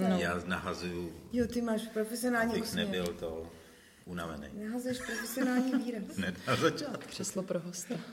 [0.00, 0.18] rovnou.
[0.20, 2.86] Já nahazuju, Jo, ty máš profesionální abych úsměv.
[2.90, 3.52] nebyl to
[4.04, 4.48] unavený.
[4.64, 6.02] Nahazuješ profesionální výraz.
[6.16, 7.06] Ne, na začátku.
[7.08, 7.94] Křeslo pro hosta.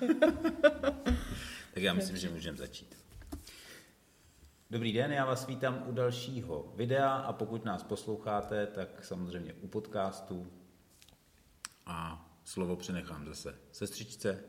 [1.73, 2.98] Tak já myslím, že můžeme začít.
[4.70, 9.68] Dobrý den, já vás vítám u dalšího videa a pokud nás posloucháte, tak samozřejmě u
[9.68, 10.52] podcastu.
[11.86, 14.44] A slovo přenechám zase sestřičce.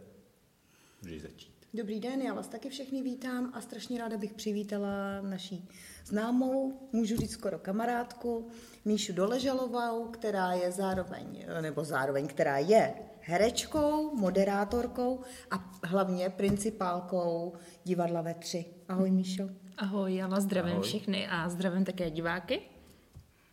[1.03, 1.52] Můžeš začít.
[1.75, 5.69] Dobrý den, já vás taky všechny vítám a strašně ráda bych přivítala naší
[6.05, 8.51] známou, můžu říct skoro kamarádku,
[8.85, 17.53] Míšu Doležalovou, která je zároveň, nebo zároveň, která je herečkou, moderátorkou a hlavně principálkou
[17.85, 18.65] divadla ve tři.
[18.89, 19.49] Ahoj Míšo.
[19.77, 20.85] Ahoj, já vás zdravím Ahoj.
[20.85, 22.63] všechny a zdravím také diváky.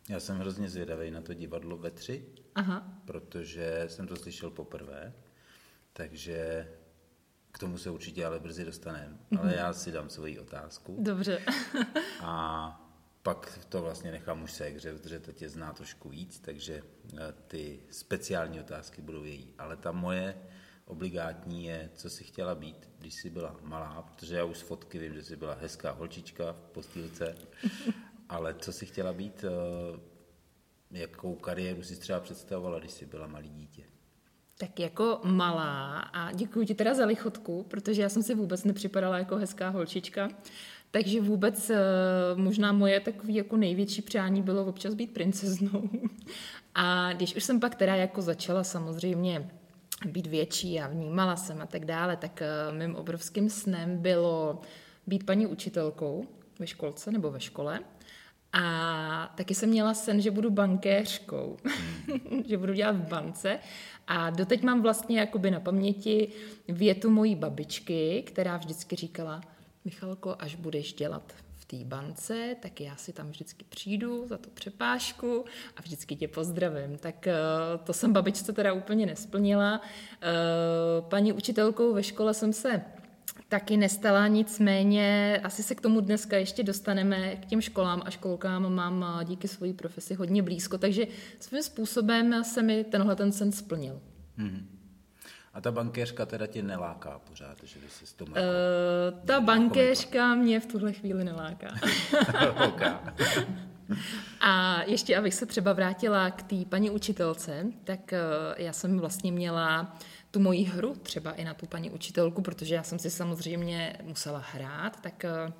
[0.09, 2.25] Já jsem hrozně zvědavý na to divadlo ve tři,
[2.55, 5.13] Aha, protože jsem to slyšel poprvé,
[5.93, 6.67] takže
[7.59, 9.17] k tomu se určitě ale brzy dostaneme.
[9.39, 11.41] Ale já si dám svoji otázku dobře.
[12.21, 12.89] a
[13.23, 17.79] pak to vlastně nechám už Ségře, protože to tě zná trošku víc, takže eh, ty
[17.91, 19.53] speciální otázky budou její.
[19.57, 20.41] Ale ta moje
[20.85, 24.99] obligátní je, co jsi chtěla být, když jsi byla malá, protože já už z fotky
[24.99, 27.35] vím, že jsi byla hezká holčička v postýlce,
[28.29, 29.99] ale co jsi chtěla být, eh,
[30.91, 33.83] jakou kariéru si třeba představovala, když jsi byla malý dítě?
[34.61, 39.17] Tak jako malá a děkuji ti teda za lichotku, protože já jsem si vůbec nepřipadala
[39.17, 40.29] jako hezká holčička.
[40.91, 41.77] Takže vůbec eh,
[42.35, 45.89] možná moje takové jako největší přání bylo občas být princeznou.
[46.75, 49.51] A když už jsem pak teda jako začala samozřejmě
[50.05, 54.61] být větší a vnímala jsem a tak dále, tak eh, mým obrovským snem bylo
[55.07, 56.25] být paní učitelkou
[56.59, 57.79] ve školce nebo ve škole.
[58.53, 61.57] A taky jsem měla sen, že budu bankéřkou,
[62.45, 63.59] že budu dělat v bance.
[64.07, 66.31] A doteď mám vlastně jakoby na paměti
[66.67, 69.41] větu mojí babičky, která vždycky říkala,
[69.85, 74.49] Michalko, až budeš dělat v té bance, tak já si tam vždycky přijdu za tu
[74.49, 75.45] přepážku
[75.77, 76.97] a vždycky tě pozdravím.
[76.97, 77.33] Tak eh,
[77.83, 79.81] to jsem babičce teda úplně nesplnila.
[80.21, 80.27] Eh,
[81.01, 82.81] Paní učitelkou ve škole jsem se
[83.47, 88.73] taky nestala, nicméně asi se k tomu dneska ještě dostaneme, k těm školám a školkám
[88.73, 91.07] mám a, díky své profesi hodně blízko, takže
[91.39, 94.01] svým způsobem se mi tenhle ten sen splnil.
[95.53, 98.29] A ta bankéřka teda tě neláká pořád, že by si s tom...
[98.29, 98.35] Uh,
[99.25, 101.67] ta bankéřka mě v tuhle chvíli neláká.
[104.41, 108.19] A ještě, abych se třeba vrátila k té paní učitelce, tak eh,
[108.57, 109.97] já jsem vlastně měla
[110.31, 114.43] tu moji hru třeba i na tu paní učitelku, protože já jsem si samozřejmě musela
[114.53, 115.53] hrát, tak eh,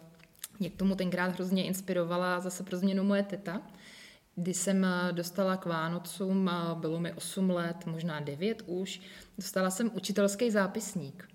[0.60, 3.62] mě k tomu tenkrát hrozně inspirovala zase pro změnu moje teta,
[4.36, 9.02] kdy jsem eh, dostala k Vánocům, eh, bylo mi 8 let, možná 9 už,
[9.38, 11.30] dostala jsem učitelský zápisník.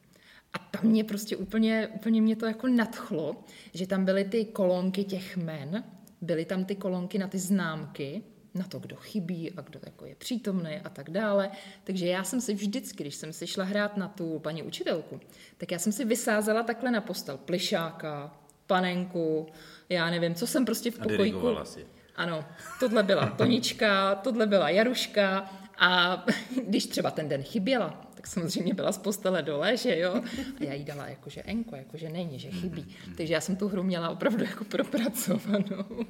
[0.52, 3.44] A tam mě prostě úplně, úplně mě to jako nadchlo,
[3.74, 5.84] že tam byly ty kolonky těch men,
[6.20, 8.22] byly tam ty kolonky na ty známky,
[8.54, 11.50] na to, kdo chybí a kdo jako je přítomný a tak dále.
[11.84, 15.20] Takže já jsem si vždycky, když jsem si šla hrát na tu paní učitelku,
[15.58, 19.46] tak já jsem si vysázela takhle na postel plišáka, panenku,
[19.88, 21.22] já nevím, co jsem prostě v A pokojíku.
[21.22, 21.86] dirigovala si.
[22.16, 22.44] Ano,
[22.80, 26.24] tohle byla Tonička, tohle byla Jaruška a
[26.66, 30.14] když třeba ten den chyběla, tak samozřejmě byla z postele dole, že jo,
[30.60, 32.96] a já jí dala jakože enko, jakože není, že chybí.
[33.16, 36.06] Takže já jsem tu hru měla opravdu jako propracovanou.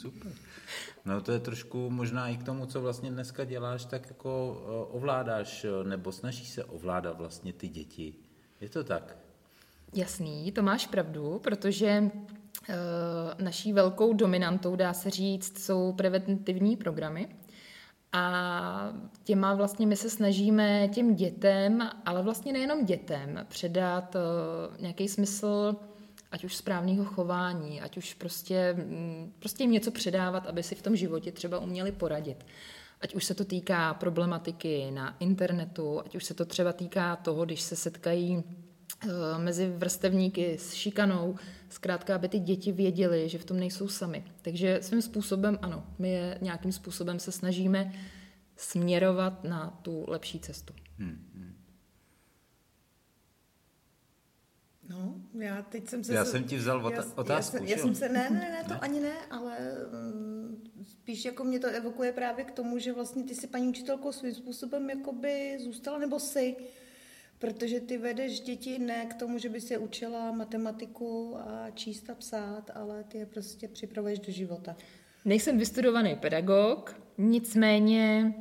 [0.00, 0.32] Super.
[1.04, 4.96] No to je trošku možná i k tomu, co vlastně dneska děláš, tak jako eh,
[4.96, 8.14] ovládáš eh, nebo snažíš se ovládat vlastně ty děti.
[8.60, 9.16] Je to tak?
[9.94, 12.10] Jasný, to máš pravdu, protože e,
[13.42, 17.28] naší velkou dominantou, dá se říct, jsou preventivní programy.
[18.12, 18.92] A
[19.24, 24.16] těma vlastně my se snažíme těm dětem, ale vlastně nejenom dětem, předat
[24.80, 25.76] nějaký smysl
[26.34, 30.82] ať už správného chování, ať už prostě, mm, prostě jim něco předávat, aby si v
[30.82, 32.46] tom životě třeba uměli poradit.
[33.00, 37.44] Ať už se to týká problematiky na internetu, ať už se to třeba týká toho,
[37.44, 41.36] když se setkají eh, mezi vrstevníky s šikanou,
[41.68, 44.24] zkrátka, aby ty děti věděly, že v tom nejsou sami.
[44.42, 47.92] Takže svým způsobem, ano, my je nějakým způsobem se snažíme
[48.56, 50.74] směrovat na tu lepší cestu.
[54.88, 56.14] No, já teď jsem se...
[56.14, 58.64] Já jsem ti vzal ota- já, otázku, Já, jsem- já jsem se, ne, ne, ne,
[58.68, 59.58] to ani ne, ale
[60.12, 64.12] um, spíš jako mě to evokuje právě k tomu, že vlastně ty si paní učitelkou
[64.12, 66.56] svým způsobem jakoby zůstala, nebo si,
[67.38, 72.14] protože ty vedeš děti ne k tomu, že by se učila matematiku a číst a
[72.14, 74.76] psát, ale ty je prostě připravuješ do života.
[75.24, 78.34] Nejsem vystudovaný pedagog, nicméně,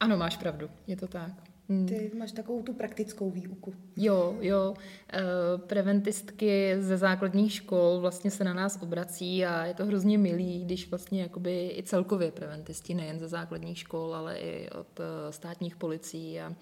[0.00, 1.32] ano, máš pravdu, je to tak.
[1.68, 3.74] Ty máš takovou tu praktickou výuku.
[3.96, 4.74] Jo, jo.
[5.12, 5.22] E,
[5.58, 10.90] preventistky ze základních škol vlastně se na nás obrací a je to hrozně milý, když
[10.90, 16.40] vlastně jakoby i celkově preventisti, nejen ze základních škol, ale i od e, státních policií
[16.40, 16.54] a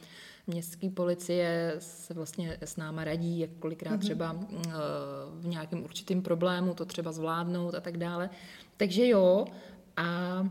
[0.46, 3.98] městské policie se vlastně s náma radí, jak kolikrát mm-hmm.
[3.98, 4.68] třeba e,
[5.40, 8.30] v nějakém určitém problému to třeba zvládnout a tak dále.
[8.76, 9.46] Takže jo,
[9.96, 10.48] a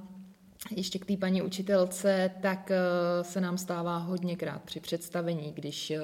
[0.72, 6.00] ještě k té paní učitelce, tak eh, se nám stává hodněkrát při představení, když, eh,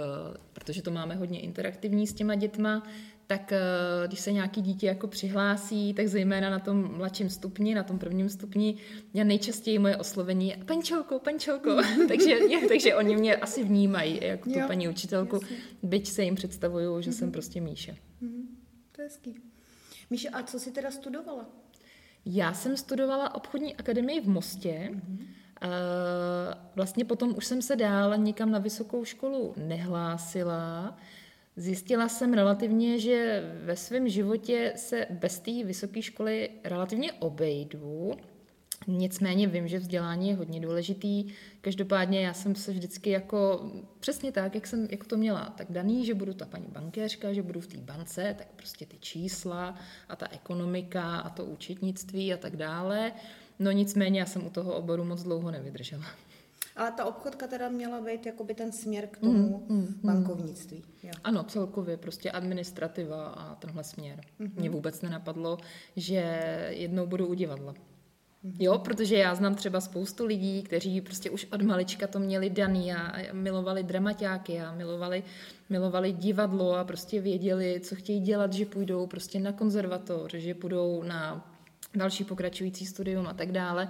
[0.53, 2.83] protože to máme hodně interaktivní s těma dětma,
[3.27, 3.59] tak eh,
[4.07, 8.29] když se nějaký dítě jako přihlásí, tak zejména na tom mladším stupni, na tom prvním
[8.29, 8.77] stupni,
[9.13, 11.77] já nejčastěji moje oslovení je pančelko, pančelko,
[12.07, 12.37] takže,
[12.67, 15.57] takže oni mě asi vnímají jako tu jo, paní učitelku, jasně.
[15.83, 17.13] byť se jim představuju, že mm-hmm.
[17.13, 17.31] jsem mhm.
[17.31, 17.91] prostě Míše.
[18.21, 18.45] Mm-hmm.
[18.91, 19.35] To je hezký.
[20.09, 21.60] Míše, a co jsi teda studovala?
[22.25, 24.89] Já jsem studovala obchodní akademii v Mostě.
[24.91, 25.27] Mm-hmm.
[26.75, 30.97] Vlastně potom už jsem se dál nikam na vysokou školu nehlásila.
[31.55, 38.11] Zjistila jsem relativně, že ve svém životě se bez té vysoké školy relativně obejdu.
[38.87, 41.25] Nicméně vím, že vzdělání je hodně důležitý.
[41.61, 46.05] Každopádně já jsem se vždycky jako přesně tak, jak jsem jak to měla, tak daný,
[46.05, 49.75] že budu ta paní bankéřka, že budu v té bance, tak prostě ty čísla
[50.09, 53.11] a ta ekonomika a to účetnictví a tak dále.
[53.59, 56.05] No nicméně já jsem u toho oboru moc dlouho nevydržela.
[56.75, 59.99] Ale ta obchodka teda měla být jakoby ten směr k tomu mm, mm, mm.
[60.03, 60.83] bankovnictví.
[61.03, 61.11] Jo.
[61.23, 64.21] Ano, celkově prostě administrativa a tenhle směr.
[64.39, 64.51] Mm-hmm.
[64.55, 65.57] Mně vůbec nenapadlo,
[65.95, 66.39] že
[66.69, 67.73] jednou budu u divadla.
[68.59, 72.93] Jo, protože já znám třeba spoustu lidí, kteří prostě už od malička to měli daný
[72.93, 75.23] a milovali dramaťáky a milovali,
[75.69, 81.03] milovali divadlo a prostě věděli, co chtějí dělat, že půjdou prostě na konzervatoř, že půjdou
[81.03, 81.51] na
[81.95, 83.89] další pokračující studium a tak dále.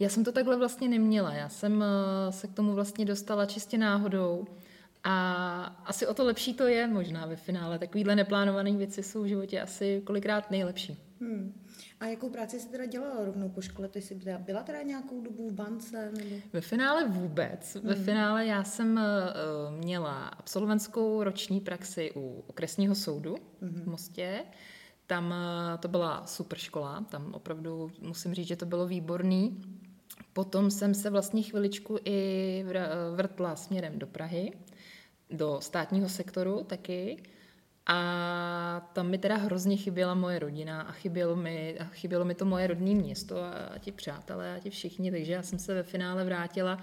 [0.00, 1.32] Já jsem to takhle vlastně neměla.
[1.32, 4.46] Já jsem eh, se k tomu vlastně dostala čistě náhodou.
[5.04, 7.78] A asi o to lepší to je možná ve finále.
[7.78, 10.98] Takovýhle neplánované věci jsou v životě asi kolikrát nejlepší.
[11.20, 11.52] Hmm.
[12.02, 13.88] A jakou práci jsi teda dělala rovnou po škole?
[13.88, 16.12] Ty jsi byla teda nějakou dobu v bance?
[16.18, 16.36] Nebo?
[16.52, 17.74] Ve finále vůbec.
[17.74, 17.88] Hmm.
[17.88, 23.82] Ve finále já jsem uh, měla absolventskou roční praxi u okresního soudu hmm.
[23.82, 24.44] v Mostě.
[25.06, 29.62] Tam uh, to byla super škola, tam opravdu musím říct, že to bylo výborný.
[30.32, 32.64] Potom jsem se vlastně chviličku i
[33.16, 34.52] vrtla směrem do Prahy,
[35.30, 37.22] do státního sektoru taky.
[37.86, 42.44] A tam mi teda hrozně chyběla moje rodina a chybělo mi, a chybělo mi to
[42.44, 45.82] moje rodné město a, a ti přátelé a ti všichni, takže já jsem se ve
[45.82, 46.78] finále vrátila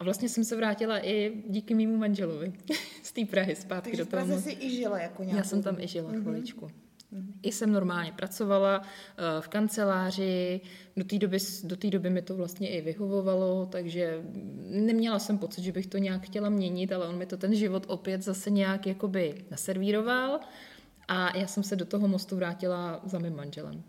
[0.00, 2.52] a vlastně jsem se vrátila i díky mýmu manželovi
[3.02, 4.26] z té Prahy zpátky takže do toho.
[4.26, 6.22] Takže jsi i žila jako nějakou Já jsem tam i žila mm-hmm.
[6.22, 6.70] chviličku.
[7.42, 10.60] I jsem normálně pracovala eh, v kanceláři,
[10.96, 14.22] do té doby, do té doby mi to vlastně i vyhovovalo, takže
[14.66, 17.84] neměla jsem pocit, že bych to nějak chtěla měnit, ale on mi to ten život
[17.88, 20.40] opět zase nějak jakoby naservíroval
[21.08, 23.82] a já jsem se do toho mostu vrátila za mým manželem.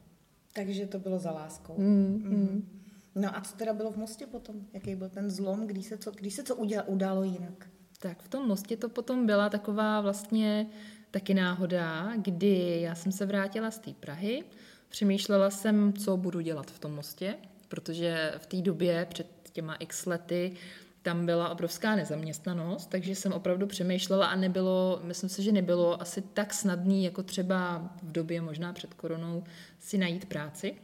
[0.54, 1.74] Takže to bylo za láskou.
[1.78, 2.82] Mm, mm.
[3.16, 4.56] No a co teda bylo v mostě potom?
[4.74, 7.70] Jaký byl ten zlom, když se co, když se co udělalo, událo jinak?
[8.00, 10.70] Tak v tom mostě to potom byla taková vlastně
[11.12, 14.44] taky náhoda, kdy já jsem se vrátila z té Prahy,
[14.90, 17.36] přemýšlela jsem, co budu dělat v tom mostě,
[17.68, 20.54] protože v té době před těma x lety
[21.02, 26.22] tam byla obrovská nezaměstnanost, takže jsem opravdu přemýšlela a nebylo, myslím si, že nebylo asi
[26.22, 29.44] tak snadný, jako třeba v době možná před koronou
[29.80, 30.76] si najít práci.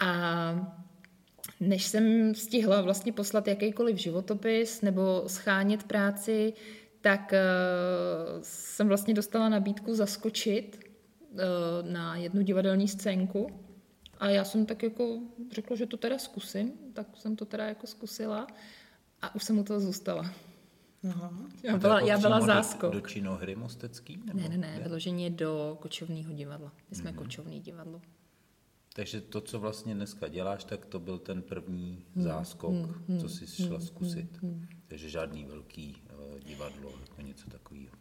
[0.00, 0.70] A
[1.60, 6.52] než jsem stihla vlastně poslat jakýkoliv životopis nebo schánět práci,
[7.00, 10.80] tak uh, jsem vlastně dostala nabídku zaskočit
[11.32, 11.38] uh,
[11.90, 13.50] na jednu divadelní scénku
[14.18, 15.18] a já jsem tak jako
[15.52, 18.46] řekla, že to teda zkusím, tak jsem to teda jako zkusila
[19.22, 20.30] a už jsem u toho zůstala.
[21.10, 21.32] Aha.
[21.62, 22.86] Já byla, já byla zásko.
[22.86, 24.20] Do, do činohry mostecký?
[24.24, 26.72] Nebo ne, ne, ne, vyloženě do kočovního divadla.
[26.90, 27.16] My jsme mm-hmm.
[27.16, 28.00] kočovný divadlo.
[28.94, 32.24] Takže to, co vlastně dneska děláš, tak to byl ten první hmm.
[32.24, 32.94] záskok, hmm.
[33.08, 33.86] hmm co jsi šla hmm.
[33.86, 34.42] zkusit.
[34.42, 34.66] Hmm.
[34.86, 35.96] Takže žádný velký
[36.38, 37.96] divadlo, jako něco takového.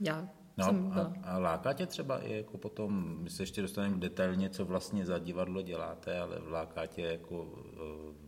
[0.00, 4.50] Já No a, a láká tě třeba i jako potom, my se ještě dostaneme detailně,
[4.50, 7.50] co vlastně za divadlo děláte, ale láká tě jako uh,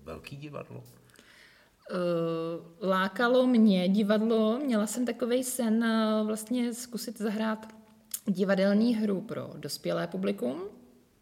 [0.04, 0.78] velký divadlo?
[0.78, 7.74] Uh, lákalo mě divadlo, měla jsem takový sen uh, vlastně zkusit zahrát
[8.26, 10.62] divadelní hru pro dospělé publikum,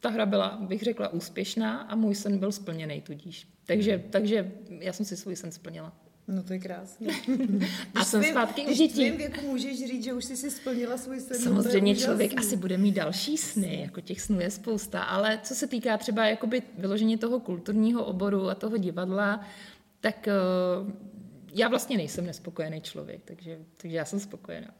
[0.01, 3.49] ta hra byla, bych řekla, úspěšná a můj sen byl splněný tudíž.
[3.67, 4.11] Takže, hmm.
[4.11, 5.93] takže já jsem si svůj sen splnila.
[6.29, 7.07] No to je krásné.
[7.95, 8.87] a jsem zpátky u dětí.
[8.89, 11.39] Když věku můžeš říct, že už jsi si splnila svůj sen.
[11.39, 15.67] Samozřejmě člověk asi bude mít další sny, jako těch snů je spousta, ale co se
[15.67, 19.47] týká třeba jakoby vyložení toho kulturního oboru a toho divadla,
[20.01, 20.29] tak
[20.83, 20.91] uh,
[21.55, 24.75] já vlastně nejsem nespokojený člověk, takže, takže já jsem spokojená.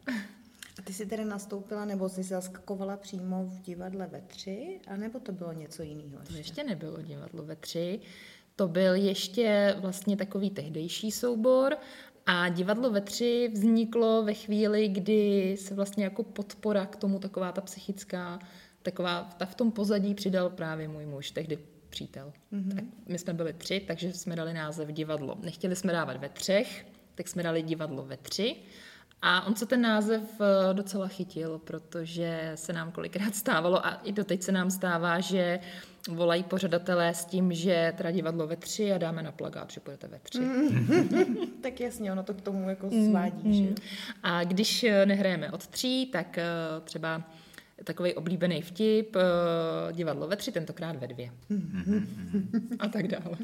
[0.79, 5.33] A ty jsi tedy nastoupila, nebo jsi zaskakovala přímo v divadle ve tři, anebo to
[5.33, 6.19] bylo něco jiného?
[6.27, 8.01] To ještě nebylo divadlo ve tři.
[8.57, 11.77] To byl ještě vlastně takový tehdejší soubor
[12.27, 17.53] a divadlo ve tři vzniklo ve chvíli, kdy se vlastně jako podpora k tomu taková
[17.53, 18.39] ta psychická,
[18.83, 22.33] taková, ta v tom pozadí přidal právě můj muž, tehdy přítel.
[22.53, 22.75] Mm-hmm.
[22.75, 25.39] Tak my jsme byli tři, takže jsme dali název divadlo.
[25.43, 28.57] Nechtěli jsme dávat ve třech, tak jsme dali divadlo ve tři.
[29.23, 34.13] A on se ten název eh, docela chytil, protože se nám kolikrát stávalo a i
[34.13, 35.61] doteď se nám stává, že
[36.09, 40.09] volají pořadatelé s tím, že teda divadlo ve tři a dáme na plagát, že půjdete
[40.09, 40.41] ve tři.
[41.63, 43.75] tak jasně, ono to k tomu jako svádí, mm, že?
[44.23, 46.45] A když eh, nehrajeme od tří, tak eh,
[46.85, 47.23] třeba
[47.85, 49.17] takový oblíbený vtip,
[49.93, 51.31] divadlo ve tři, tentokrát ve dvě.
[52.79, 53.37] a tak dále.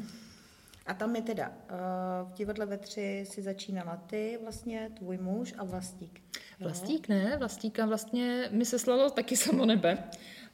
[0.88, 5.54] A tam je teda, uh, v divadle ve tři si začínala ty, vlastně tvůj muž
[5.58, 6.22] a Vlastík.
[6.60, 9.98] Vlastík ne, Vlastíka vlastně mi se slalo taky samo nebe.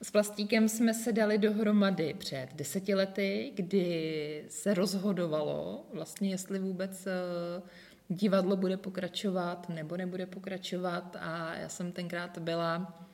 [0.03, 7.07] S Vlastíkem jsme se dali dohromady před deseti lety, kdy se rozhodovalo vlastně, jestli vůbec
[7.07, 7.69] uh,
[8.09, 12.95] divadlo bude pokračovat nebo nebude pokračovat a já jsem tenkrát byla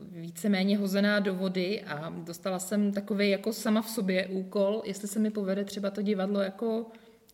[0.00, 5.18] víceméně hozená do vody a dostala jsem takový jako sama v sobě úkol, jestli se
[5.18, 6.86] mi povede třeba to divadlo jako,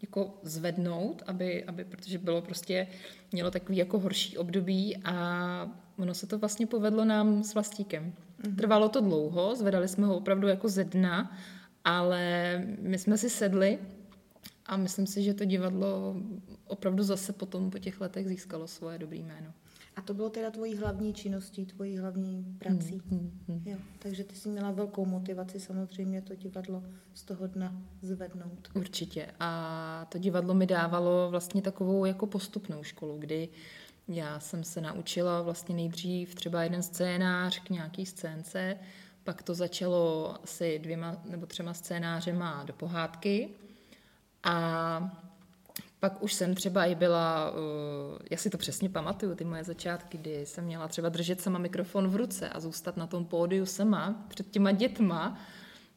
[0.02, 2.87] jako zvednout, aby, aby, protože bylo prostě,
[3.33, 8.12] mělo takový jako horší období a ono se to vlastně povedlo nám s Vlastíkem.
[8.43, 8.57] Mm-hmm.
[8.57, 11.37] Trvalo to dlouho, zvedali jsme ho opravdu jako ze dna,
[11.85, 13.78] ale my jsme si sedli
[14.66, 16.16] a myslím si, že to divadlo
[16.66, 19.52] opravdu zase potom po těch letech získalo svoje dobré jméno.
[19.97, 23.03] A to bylo teda tvojí hlavní činností, tvojí hlavní prací.
[23.11, 23.63] Hmm, hmm, hmm.
[23.67, 26.83] Jo, takže ty jsi měla velkou motivaci samozřejmě to divadlo
[27.15, 28.69] z toho dna zvednout.
[28.75, 29.27] Určitě.
[29.41, 33.49] A to divadlo mi dávalo vlastně takovou jako postupnou školu, kdy
[34.09, 38.77] já jsem se naučila vlastně nejdřív třeba jeden scénář k nějaký scénce,
[39.25, 43.49] pak to začalo asi dvěma nebo třema scénářema do pohádky
[44.43, 45.25] a
[46.04, 47.58] pak už jsem třeba i byla, uh,
[48.30, 52.08] já si to přesně pamatuju, ty moje začátky, kdy jsem měla třeba držet sama mikrofon
[52.08, 55.38] v ruce a zůstat na tom pódiu sama před těma dětma.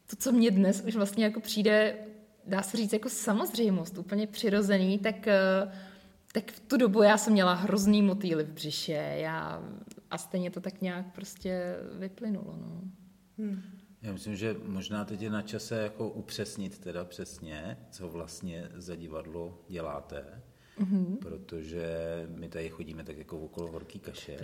[0.10, 1.96] To, co mě dnes už vlastně jako přijde,
[2.46, 5.72] dá se říct jako samozřejmost, úplně přirozený, tak, uh,
[6.32, 9.64] tak v tu dobu já jsem měla hrozný motýly v břiše já,
[10.12, 12.56] a stejně to tak nějak prostě vyplynulo.
[12.58, 12.82] No.
[13.38, 13.62] Hmm.
[14.02, 18.96] Já myslím, že možná teď je na čase jako upřesnit teda přesně, co vlastně za
[18.96, 20.42] divadlo děláte,
[20.80, 21.18] mm-hmm.
[21.18, 21.88] protože
[22.36, 24.38] my tady chodíme tak jako okolo horký kaše,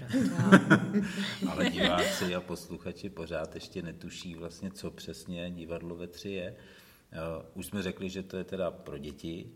[1.51, 6.55] ale diváci a posluchači pořád ještě netuší vlastně, co přesně divadlo ve tři je.
[7.11, 9.51] Uh, už jsme řekli, že to je teda pro děti.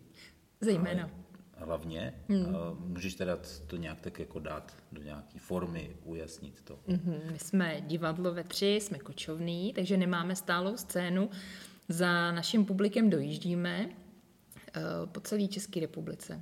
[0.62, 1.04] Zejména.
[1.04, 1.12] Ale
[1.58, 2.14] hlavně.
[2.30, 2.56] Hmm.
[2.80, 6.80] Můžeš teda to nějak tak jako dát do nějaké formy, ujasnit to.
[6.88, 7.32] Mm-hmm.
[7.32, 11.30] My jsme divadlo ve tři, jsme kočovný, takže nemáme stálou scénu.
[11.90, 16.42] Za naším publikem dojíždíme uh, po celé České republice.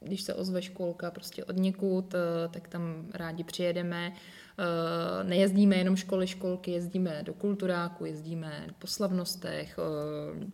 [0.00, 2.20] Když se ozve školka prostě od někud, uh,
[2.52, 4.12] tak tam rádi přijedeme.
[4.12, 9.78] Uh, nejezdíme jenom školy, školky, jezdíme do kulturáku, jezdíme po slavnostech,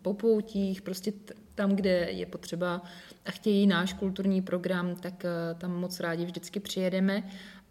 [0.03, 2.83] po poutích, prostě t- tam, kde je potřeba
[3.25, 7.23] a chtějí náš kulturní program, tak eh, tam moc rádi vždycky přijedeme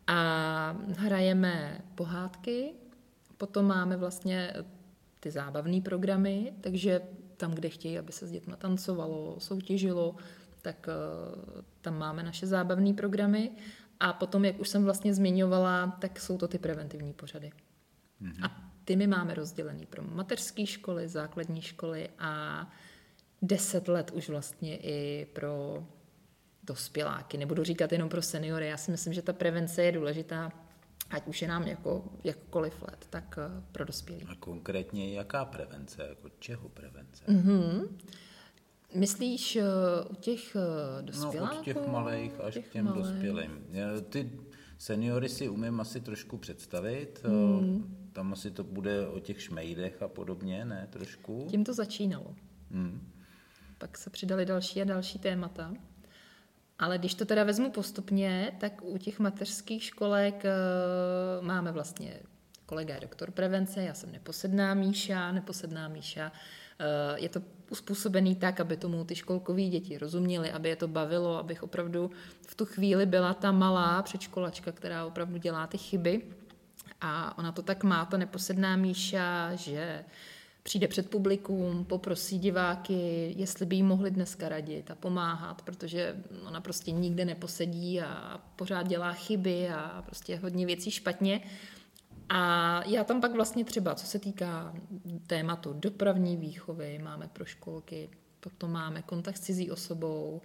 [0.08, 2.74] a hrajeme pohádky,
[3.38, 4.64] potom máme vlastně eh,
[5.20, 7.02] ty zábavné programy, takže
[7.38, 10.16] tam, kde chtějí, aby se s dětmi tancovalo, soutěžilo,
[10.62, 13.52] tak eh, tam máme naše zábavné programy.
[14.00, 17.52] A potom, jak už jsem vlastně zmiňovala, tak jsou to ty preventivní pořady.
[18.22, 18.46] Mm-hmm.
[18.46, 22.70] A ty my máme rozdělený pro mateřské školy, základní školy a
[23.42, 25.84] deset let už vlastně i pro
[26.64, 27.38] dospěláky.
[27.38, 28.68] Nebudu říkat jenom pro seniory.
[28.68, 30.52] Já si myslím, že ta prevence je důležitá,
[31.10, 34.24] ať už je nám jako jakkoliv let, tak eh, pro dospělí.
[34.28, 36.06] A konkrétně jaká prevence?
[36.10, 37.26] Jako čeho prevence?
[37.28, 37.88] Mm-hmm.
[38.96, 39.64] Myslíš uh,
[40.12, 41.56] u těch uh, dospěláků?
[41.56, 43.04] No, od těch malých až těch k těm malej.
[43.04, 43.68] dospělým.
[44.10, 44.32] Ty
[44.78, 47.24] seniory si umím asi trošku představit.
[47.28, 48.10] Mm.
[48.14, 50.88] Tam asi to bude o těch šmejdech a podobně, ne?
[50.90, 51.48] Trošku.
[51.50, 52.36] Tím to začínalo.
[52.70, 53.15] Mm
[53.78, 55.74] pak se přidali další a další témata.
[56.80, 62.20] Ale když to teda vezmu postupně, tak u těch mateřských školek uh, máme vlastně
[62.66, 66.32] kolega je doktor prevence, já jsem neposedná Míša, neposedná Míša.
[66.32, 71.38] Uh, je to uspůsobený tak, aby tomu ty školkové děti rozuměly, aby je to bavilo,
[71.38, 72.12] abych opravdu
[72.48, 76.22] v tu chvíli byla ta malá předškolačka, která opravdu dělá ty chyby.
[77.02, 80.06] A ona to tak má, ta neposedná Míša, že
[80.66, 86.16] přijde před publikum, poprosí diváky, jestli by jí mohli dneska radit a pomáhat, protože
[86.48, 91.42] ona prostě nikde neposedí a pořád dělá chyby a prostě hodně věcí špatně.
[92.30, 94.74] A já tam pak vlastně třeba, co se týká
[95.28, 100.42] tématu dopravní výchovy, máme pro školky, potom máme kontakt s cizí osobou,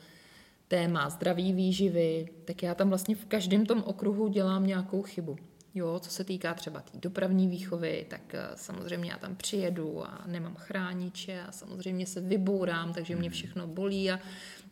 [0.69, 5.37] téma zdraví výživy, tak já tam vlastně v každém tom okruhu dělám nějakou chybu.
[5.75, 10.05] Jo, co se týká třeba té tý dopravní výchovy, tak eh, samozřejmě já tam přijedu
[10.05, 13.35] a nemám chrániče a samozřejmě se vybourám, takže mě hmm.
[13.35, 14.21] všechno bolí a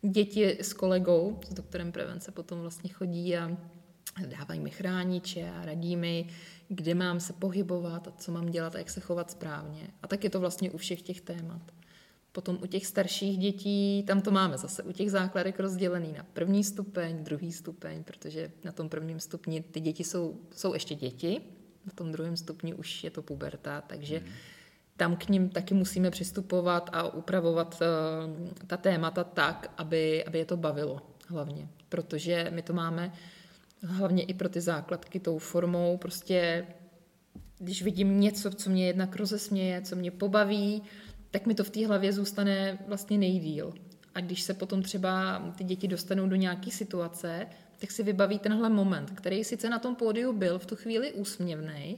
[0.01, 3.57] děti s kolegou, s doktorem prevence potom vlastně chodí a
[4.25, 6.29] dávají mi chrániče a radí mi,
[6.67, 9.87] kde mám se pohybovat a co mám dělat a jak se chovat správně.
[10.03, 11.61] A tak je to vlastně u všech těch témat.
[12.31, 16.63] Potom u těch starších dětí, tam to máme zase u těch základek rozdělený na první
[16.63, 21.41] stupeň, druhý stupeň, protože na tom prvním stupni ty děti jsou, jsou ještě děti,
[21.85, 24.25] na tom druhém stupni už je to puberta, takže mm.
[24.97, 30.45] tam k ním taky musíme přistupovat a upravovat uh, ta témata tak, aby, aby je
[30.45, 33.13] to bavilo hlavně, protože my to máme
[33.83, 36.67] hlavně i pro ty základky tou formou, prostě
[37.59, 40.83] když vidím něco, co mě jednak rozesměje, co mě pobaví,
[41.31, 43.73] tak mi to v té hlavě zůstane vlastně nejdíl.
[44.15, 47.47] A když se potom třeba ty děti dostanou do nějaké situace,
[47.79, 51.97] tak si vybaví tenhle moment, který sice na tom pódiu byl v tu chvíli úsměvný,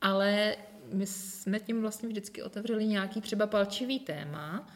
[0.00, 0.56] ale
[0.92, 4.68] my jsme tím vlastně vždycky otevřeli nějaký třeba palčivý téma.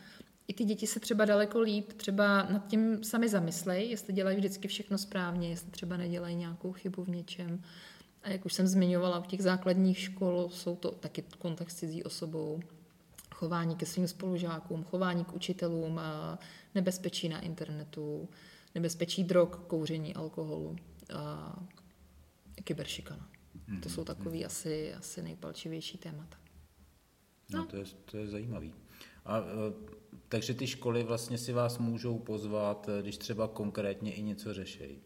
[0.49, 4.69] I ty děti se třeba daleko líp třeba nad tím sami zamyslej, jestli dělají vždycky
[4.69, 7.63] všechno správně, jestli třeba nedělají nějakou chybu v něčem.
[8.23, 12.05] A jak už jsem zmiňovala, v těch základních škol jsou to taky kontakt s cizí
[12.05, 12.61] osobou,
[13.41, 16.01] chování ke svým spolužákům, chování k učitelům,
[16.75, 18.29] nebezpečí na internetu,
[18.75, 20.77] nebezpečí drog, kouření, alkoholu,
[21.15, 21.57] a
[22.65, 23.29] kyberšikana.
[23.83, 24.47] To jsou mhm, takové mm.
[24.47, 26.37] asi, asi nejpalčivější témata.
[27.51, 28.75] No, no to, je, to je zajímavý.
[29.25, 29.43] A, e,
[30.29, 34.99] takže ty školy vlastně si vás můžou pozvat, když třeba konkrétně i něco řešejí.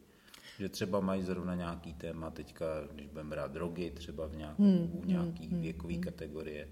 [0.58, 4.90] Že třeba mají zrovna nějaký téma, teďka, když budeme brát drogy, třeba v nějakou, hmm,
[4.92, 6.02] u nějaký hmm, věkové hmm.
[6.02, 6.68] kategorie,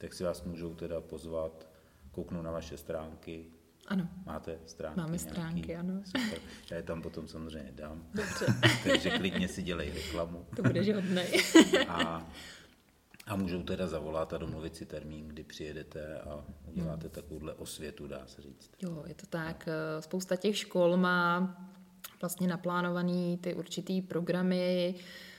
[0.00, 1.68] tak si vás můžou teda pozvat,
[2.10, 3.46] kouknu na vaše stránky.
[3.86, 4.08] Ano.
[4.26, 5.00] Máte stránky?
[5.00, 5.30] Máme nějaký?
[5.30, 6.02] stránky, ano.
[6.04, 6.38] Super.
[6.70, 8.06] Já je tam potom samozřejmě dám.
[8.14, 8.46] Dobře.
[8.88, 10.46] Takže klidně si dělej reklamu.
[10.56, 11.42] To bude žádnej.
[11.88, 12.30] a,
[13.26, 17.14] a můžou teda zavolat a domluvit si termín, kdy přijedete a uděláte hmm.
[17.14, 18.70] takovouhle osvětu, dá se říct.
[18.82, 19.68] Jo, je to tak.
[20.00, 21.56] Spousta těch škol má
[22.20, 25.29] vlastně naplánovaný ty určitý programy, Eh,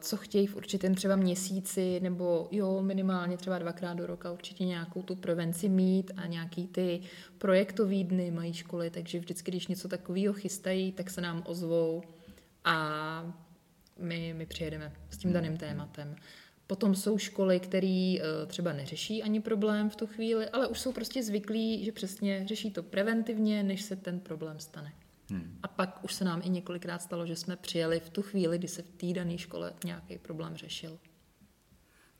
[0.00, 5.02] co chtějí v určitém třeba měsíci, nebo jo, minimálně třeba dvakrát do roka určitě nějakou
[5.02, 7.00] tu prevenci mít a nějaký ty
[7.38, 12.02] projektový dny mají školy, takže vždycky, když něco takového chystají, tak se nám ozvou
[12.64, 13.40] a
[13.98, 16.16] my, my přijedeme s tím daným tématem.
[16.66, 20.92] Potom jsou školy, které eh, třeba neřeší ani problém v tu chvíli, ale už jsou
[20.92, 24.92] prostě zvyklí, že přesně řeší to preventivně, než se ten problém stane.
[25.30, 25.58] Hmm.
[25.62, 28.68] A pak už se nám i několikrát stalo, že jsme přijeli v tu chvíli, kdy
[28.68, 30.98] se v té dané škole nějaký problém řešil.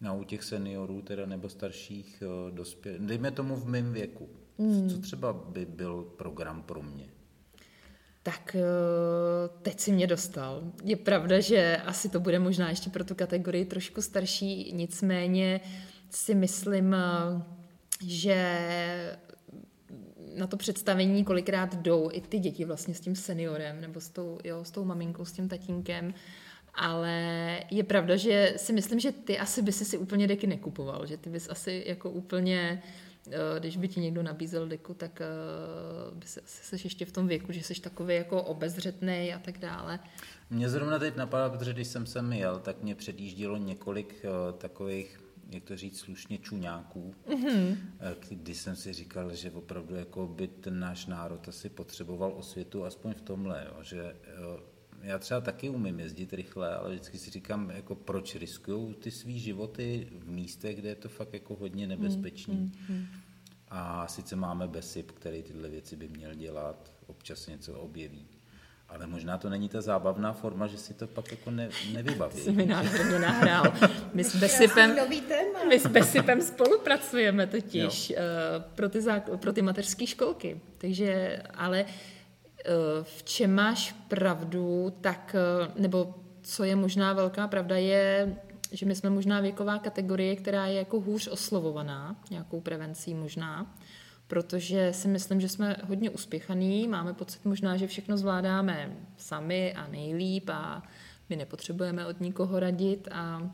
[0.00, 4.90] No u těch seniorů teda nebo starších eh, dospělých, dejme tomu v mém věku, hmm.
[4.90, 7.08] co třeba by byl program pro mě?
[8.22, 8.62] Tak eh,
[9.62, 10.72] teď si mě dostal.
[10.84, 15.60] Je pravda, že asi to bude možná ještě pro tu kategorii trošku starší, nicméně
[16.10, 17.42] si myslím, eh,
[18.06, 19.18] že
[20.40, 24.38] na to představení kolikrát jdou i ty děti vlastně s tím seniorem nebo s tou,
[24.44, 26.14] jo, s tou maminkou, s tím tatínkem.
[26.74, 27.14] Ale
[27.70, 31.16] je pravda, že si myslím, že ty asi by si si úplně deky nekupoval, že
[31.16, 32.82] ty bys asi jako úplně,
[33.28, 35.24] eh, když by ti někdo nabízel deku, tak eh,
[36.14, 39.58] by si asi seš ještě v tom věku, že jsi takový jako obezřetný a tak
[39.58, 39.98] dále.
[40.50, 45.19] Mě zrovna teď napadá, protože když jsem sem jel, tak mě předjíždělo několik uh, takových
[45.50, 47.76] jak to říct slušně, čuňáků, mm-hmm.
[48.28, 53.14] kdy jsem si říkal, že opravdu jako by ten náš národ asi potřeboval osvětu, aspoň
[53.14, 54.60] v tomhle, jo, že jo,
[55.02, 59.40] já třeba taky umím jezdit rychle, ale vždycky si říkám, jako proč riskují ty svý
[59.40, 62.72] životy v místech, kde je to fakt jako hodně nebezpečný.
[62.90, 63.06] Mm-hmm.
[63.68, 68.26] A sice máme BESIP, který tyhle věci by měl dělat, občas něco objeví
[68.94, 72.40] ale možná to není ta zábavná forma, že si to pak jako ne, nevybaví.
[72.40, 73.64] Jsi mi nádherně nahrál.
[74.14, 74.96] My s Besipem,
[75.68, 80.60] my s Besipem spolupracujeme totiž uh, pro, ty zák- pro ty mateřské školky.
[80.78, 81.92] Takže, ale uh,
[83.02, 85.36] v čem máš pravdu, tak,
[85.68, 88.36] uh, nebo co je možná velká pravda, je,
[88.72, 93.76] že my jsme možná věková kategorie, která je jako hůř oslovovaná, nějakou prevencí možná
[94.30, 99.86] protože si myslím, že jsme hodně uspěchaný, máme pocit možná, že všechno zvládáme sami a
[99.86, 100.82] nejlíp a
[101.28, 103.50] my nepotřebujeme od nikoho radit a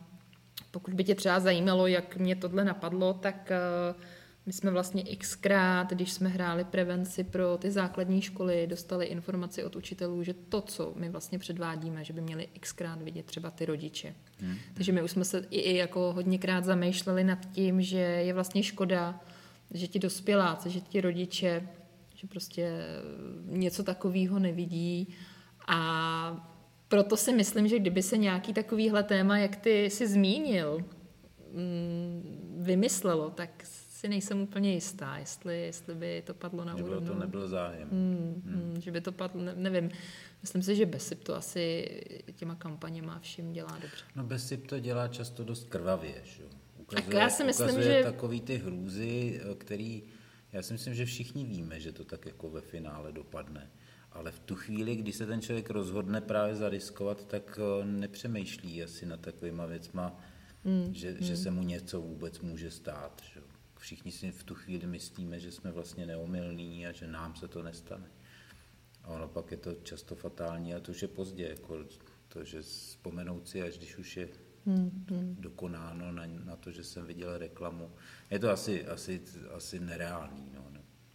[0.71, 3.53] pokud by tě třeba zajímalo, jak mě tohle napadlo, tak
[3.95, 4.03] uh,
[4.47, 9.77] my jsme vlastně xkrát, když jsme hráli prevenci pro ty základní školy, dostali informaci od
[9.77, 14.15] učitelů, že to, co my vlastně předvádíme, že by měli xkrát vidět třeba ty rodiče.
[14.41, 14.57] Hmm.
[14.75, 18.63] Takže my už jsme se i, i jako hodněkrát zamýšleli nad tím, že je vlastně
[18.63, 19.21] škoda,
[19.71, 21.69] že ti dospěláci, že ti rodiče,
[22.15, 22.81] že prostě
[23.45, 25.15] něco takového nevidí
[25.67, 26.53] a
[26.89, 30.85] proto si myslím, že kdyby se nějaký takovýhle téma, jak ty si zmínil,
[31.53, 33.51] mm, vymyslelo, tak
[33.97, 37.09] si nejsem úplně jistá, jestli, jestli by to padlo na úrovni.
[37.09, 37.89] to nebyl zájem.
[37.91, 38.55] Hmm, hmm.
[38.55, 39.91] Hmm, že by to padlo, ne, nevím.
[40.43, 41.89] Myslím si, že Besip to asi
[42.35, 44.05] těma kampaněma vším dělá dobře.
[44.17, 46.43] No Besip to dělá často dost krvavě, že?
[46.93, 48.03] Ukazuje, já si myslím, že...
[48.05, 50.03] takový ty hrůzy, který...
[50.53, 53.71] Já si myslím, že všichni víme, že to tak jako ve finále dopadne.
[54.13, 59.07] Ale v tu chvíli, kdy se ten člověk rozhodne právě zariskovat, tak eh, nepřemýšlí asi
[59.07, 60.21] nad takovýma věcma,
[60.65, 60.95] hmm.
[60.95, 61.23] Že, hmm.
[61.23, 63.23] že se mu něco vůbec může stát.
[63.35, 63.41] Že?
[63.87, 67.63] všichni si v tu chvíli myslíme, že jsme vlastně neomylní a že nám se to
[67.63, 68.11] nestane.
[69.03, 71.85] A ono pak je to často fatální a to už je pozdě, jako
[72.29, 74.29] to, že vzpomenout si, až když už je
[74.67, 75.37] hmm, hmm.
[75.39, 77.91] dokonáno na, na to, že jsem viděl reklamu.
[78.31, 79.23] Je to asi, asi,
[79.57, 80.49] asi nereálný.
[80.55, 80.67] No.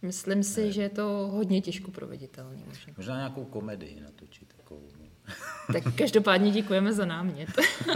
[0.02, 0.72] Myslím si, ne.
[0.72, 2.62] že je to hodně těžko proveditelné.
[2.66, 2.92] Možná.
[2.96, 4.54] možná nějakou komedii natočit.
[4.56, 5.34] Takovou, no.
[5.72, 7.48] Tak každopádně děkujeme za námět.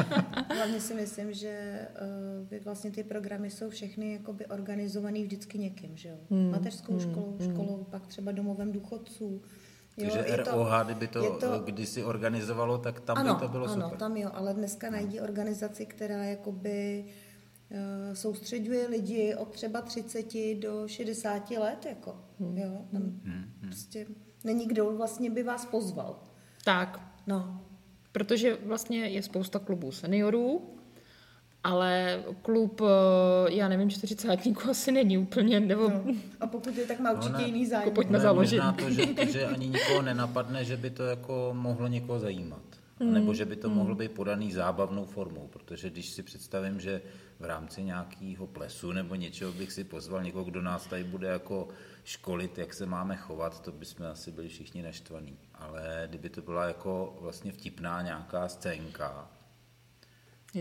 [0.57, 1.81] Hlavně si myslím, že
[2.53, 6.17] uh, vlastně ty programy jsou všechny jakoby organizovaný vždycky někým, že jo?
[6.31, 6.51] Hmm.
[6.51, 7.01] Mateřskou hmm.
[7.01, 7.53] školou, hmm.
[7.53, 9.43] školou, pak třeba domovem důchodců.
[9.97, 13.67] Jo, Takže ROH, to, kdyby to, to kdysi organizovalo, tak tam ano, by to bylo
[13.67, 13.99] ano, super.
[13.99, 17.05] tam jo, ale dneska najdi organizaci, která jakoby
[17.71, 22.59] uh, soustředuje lidi od třeba 30 do 60 let, jako, hmm.
[22.59, 23.21] jo, tam hmm.
[23.25, 23.51] hmm.
[23.61, 24.07] prostě
[24.45, 26.23] není kdo vlastně by vás pozval.
[26.65, 27.01] Tak.
[27.27, 27.61] No.
[28.13, 30.76] Protože vlastně je spousta klubů seniorů,
[31.67, 35.89] ale klub, eh, já nevím, čtyřicátníků asi není úplně, nebo...
[35.89, 36.15] No.
[36.41, 37.85] A pokud je, tak má určitě no ne, jiný zájem.
[37.85, 38.57] Jako pojďme založit.
[38.57, 42.63] Možná to, že, že ani nikoho nenapadne, že by to jako mohlo někoho zajímat.
[43.01, 43.15] Hmm.
[43.15, 43.77] Nebo že by to hmm.
[43.77, 47.03] mohlo být podaný zábavnou formou, protože když si představím, že
[47.41, 51.69] v rámci nějakého plesu nebo něčeho bych si pozval někoho, kdo nás tady bude jako
[52.05, 55.39] školit, jak se máme chovat, to bychom asi byli všichni naštvaní.
[55.55, 59.29] Ale kdyby to byla jako vlastně vtipná nějaká scénka,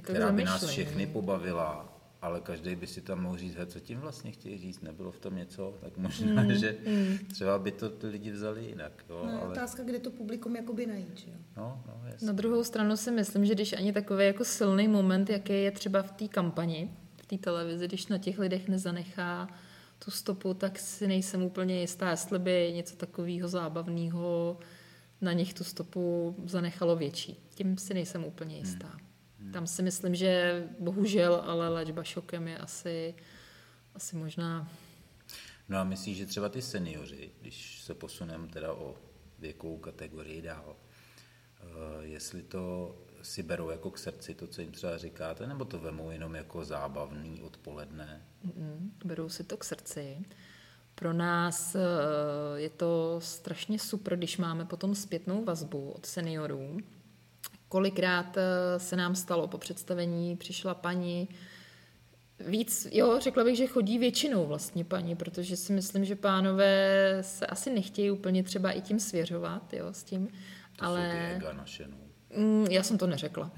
[0.01, 4.31] která by nás všechny pobavila, ale každý by si tam mohl říct, co tím vlastně
[4.31, 7.17] chtějí říct, nebylo v tom něco, tak možná, mm, že mm.
[7.17, 9.05] třeba by to ty lidi vzali jinak.
[9.10, 9.51] Jo, no, ale...
[9.51, 11.38] Otázka, kde to publikum jakoby najít, že jo?
[11.58, 15.63] No, no, Na druhou stranu si myslím, že když ani takový jako silný moment, jaký
[15.63, 19.47] je třeba v té kampani, v té televizi, když na těch lidech nezanechá
[20.05, 24.58] tu stopu, tak si nejsem úplně jistá, jestli by něco takového zábavného
[25.21, 27.39] na nich tu stopu zanechalo větší.
[27.55, 28.88] Tím si nejsem úplně jistá.
[28.88, 29.04] Hmm.
[29.53, 33.15] Tam si myslím, že bohužel, ale léčba šokem je asi,
[33.95, 34.71] asi možná...
[35.69, 38.95] No a myslíš, že třeba ty seniori, když se posuneme teda o
[39.39, 44.97] věkovou kategorii dál, uh, jestli to si berou jako k srdci to, co jim třeba
[44.97, 48.21] říkáte, nebo to vemou jenom jako zábavný odpoledne?
[48.43, 50.25] Mm, berou si to k srdci.
[50.95, 51.79] Pro nás eh,
[52.55, 56.77] je to strašně super, když máme potom zpětnou vazbu od seniorů.
[57.69, 61.28] Kolikrát eh, se nám stalo po představení, přišla paní,
[62.39, 67.45] Víc, jo, řekla bych, že chodí většinou vlastně paní, protože si myslím, že pánové se
[67.45, 70.28] asi nechtějí úplně třeba i tím svěřovat, jo, s tím.
[70.75, 71.01] To ale...
[71.01, 71.97] jsou ty ega naše, no.
[72.38, 73.51] Mm, já jsem to neřekla.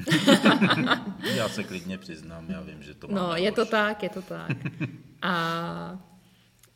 [1.36, 3.22] já se klidně přiznám, já vím, že to má.
[3.22, 4.58] No, je to tak, je to tak.
[5.22, 6.00] A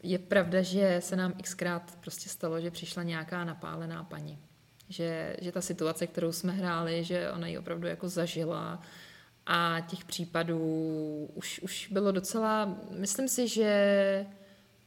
[0.04, 4.40] je pravda, že se nám xkrát prostě stalo, že přišla nějaká napálená paní.
[4.92, 8.82] Že, že ta situace, kterou jsme hráli, že ona ji opravdu jako zažila
[9.46, 14.26] a těch případů už, už bylo docela, myslím si, že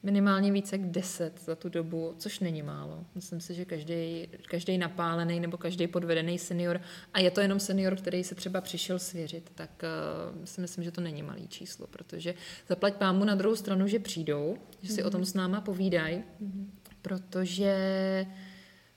[0.02, 3.04] minimálně více jak deset za tu dobu, což není málo.
[3.14, 6.80] Myslím si, že každý, každý napálený nebo každý podvedený senior,
[7.12, 10.90] a je to jenom senior, který se třeba přišel svěřit, tak uh, si myslím, že
[10.90, 12.34] to není malý číslo, protože
[12.68, 15.06] zaplať pámu na druhou stranu, že přijdou, že si mm-hmm.
[15.06, 16.66] o tom s náma povídají, mm-hmm.
[17.02, 17.76] protože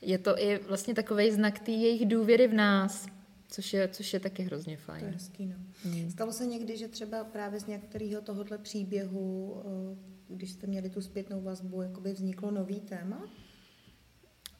[0.01, 3.07] je to i vlastně takový znak té jejich důvěry v nás,
[3.47, 4.99] což je, což je taky hrozně fajn.
[4.99, 5.55] To je hezký, no.
[5.85, 6.11] Mm.
[6.11, 9.97] Stalo se někdy, že třeba právě z některého tohohle příběhu uh,
[10.29, 13.29] když jste měli tu zpětnou vazbu, jakoby vzniklo nový téma?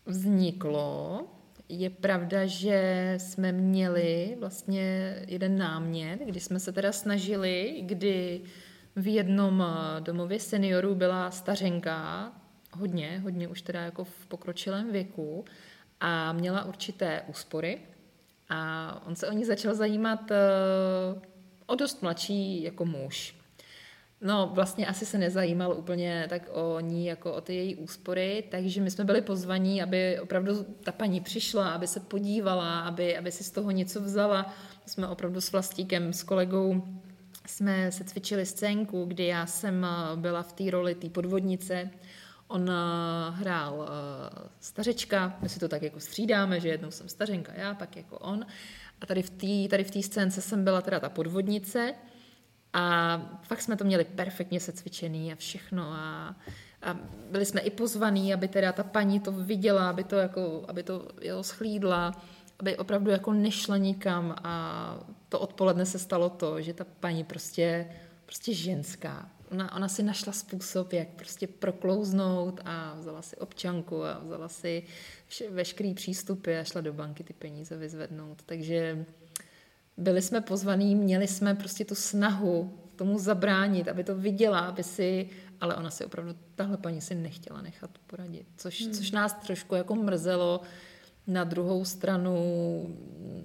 [0.05, 1.21] Vzniklo.
[1.69, 8.41] Je pravda, že jsme měli vlastně jeden námět, kdy jsme se teda snažili, kdy
[8.95, 9.63] v jednom
[9.99, 12.31] domově seniorů byla stařenka,
[12.77, 15.45] hodně, hodně už teda jako v pokročilém věku
[15.99, 17.79] a měla určité úspory
[18.49, 20.31] a on se o ní začal zajímat
[21.65, 23.35] o dost mladší jako muž.
[24.21, 28.81] No, vlastně asi se nezajímal úplně tak o ní, jako o ty její úspory, takže
[28.81, 33.43] my jsme byli pozvaní, aby opravdu ta paní přišla, aby se podívala, aby, aby si
[33.43, 34.53] z toho něco vzala.
[34.85, 36.83] Jsme opravdu s Vlastíkem, s kolegou,
[37.47, 41.89] jsme se cvičili scénku, kdy já jsem eh, byla v té roli té podvodnice,
[42.47, 43.85] On uh, hrál uh,
[44.59, 48.45] stařečka, my si to tak jako střídáme, že jednou jsem stařenka já, pak jako on.
[49.01, 51.93] A tady v té tady v té scénce jsem byla teda ta podvodnice.
[52.73, 55.83] A fakt jsme to měli perfektně secvičený a všechno.
[55.83, 56.35] A,
[56.81, 56.97] a
[57.31, 61.07] byli jsme i pozvaní, aby teda ta paní to viděla, aby to jako, aby to
[61.21, 62.21] jo, schlídla,
[62.59, 64.35] aby opravdu jako nešla nikam.
[64.43, 64.95] A
[65.29, 67.87] to odpoledne se stalo to, že ta paní prostě,
[68.25, 74.19] prostě ženská, ona, ona si našla způsob, jak prostě proklouznout a vzala si občanku a
[74.19, 74.83] vzala si
[75.27, 78.41] vše, veškerý přístupy a šla do banky ty peníze vyzvednout.
[78.45, 79.05] Takže
[79.97, 85.29] byli jsme pozvaní, měli jsme prostě tu snahu tomu zabránit, aby to viděla, aby si,
[85.61, 88.93] ale ona si opravdu, tahle paní si nechtěla nechat poradit, což, hmm.
[88.93, 90.61] což nás trošku jako mrzelo.
[91.27, 92.35] Na druhou stranu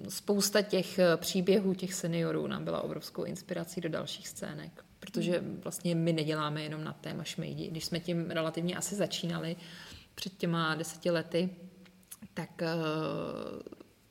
[0.08, 6.12] spousta těch příběhů těch seniorů nám byla obrovskou inspirací do dalších scének protože vlastně my
[6.12, 7.68] neděláme jenom na téma šmejdi.
[7.68, 9.56] Když jsme tím relativně asi začínali
[10.14, 11.50] před těma deseti lety,
[12.34, 13.62] tak uh,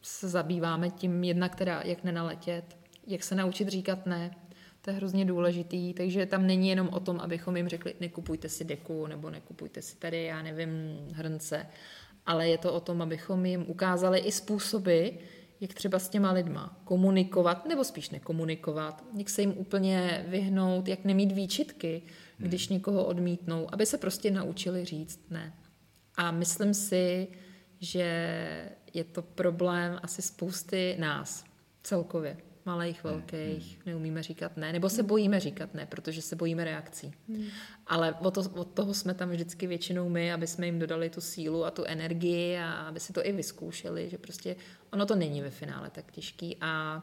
[0.01, 2.77] se zabýváme tím jedna, která, jak nenaletět,
[3.07, 4.35] jak se naučit říkat ne,
[4.81, 8.63] to je hrozně důležitý, takže tam není jenom o tom, abychom jim řekli, nekupujte si
[8.63, 10.71] deku, nebo nekupujte si tady, já nevím,
[11.13, 11.67] hrnce,
[12.25, 15.07] ale je to o tom, abychom jim ukázali i způsoby,
[15.61, 21.05] jak třeba s těma lidma komunikovat, nebo spíš nekomunikovat, jak se jim úplně vyhnout, jak
[21.05, 22.01] nemít výčitky,
[22.37, 22.77] když hmm.
[22.77, 25.53] někoho odmítnou, aby se prostě naučili říct ne.
[26.15, 27.27] A myslím si,
[27.79, 28.05] že
[28.93, 31.43] je to problém asi spousty nás
[31.83, 33.83] celkově malých, hmm, velkých, hmm.
[33.85, 37.13] neumíme říkat ne, nebo se bojíme říkat ne, protože se bojíme reakcí.
[37.29, 37.45] Hmm.
[37.87, 41.21] Ale od, to, od toho jsme tam vždycky většinou my, aby jsme jim dodali tu
[41.21, 44.55] sílu a tu energii a aby si to i vyzkoušeli, že prostě
[44.91, 47.01] ono to není ve finále tak těžký a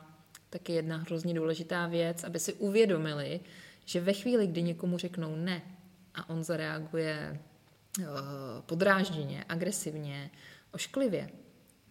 [0.50, 3.40] taky jedna hrozně důležitá věc, aby si uvědomili,
[3.84, 5.62] že ve chvíli, kdy někomu řeknou ne
[6.14, 7.40] a on zareaguje
[7.98, 8.04] uh,
[8.66, 10.30] podrážděně, agresivně,
[10.72, 11.30] ošklivě,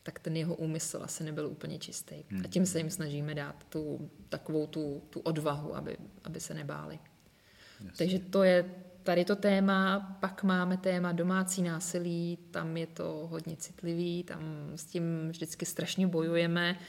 [0.07, 2.15] tak ten jeho úmysl asi nebyl úplně čistý.
[2.29, 2.41] Hmm.
[2.45, 6.99] A tím se jim snažíme dát tu takovou tu, tu odvahu, aby, aby se nebáli.
[7.79, 7.91] Jasně.
[7.97, 8.65] Takže to je
[9.03, 14.85] tady to téma, pak máme téma domácí násilí, tam je to hodně citlivý, tam s
[14.85, 16.79] tím vždycky strašně bojujeme,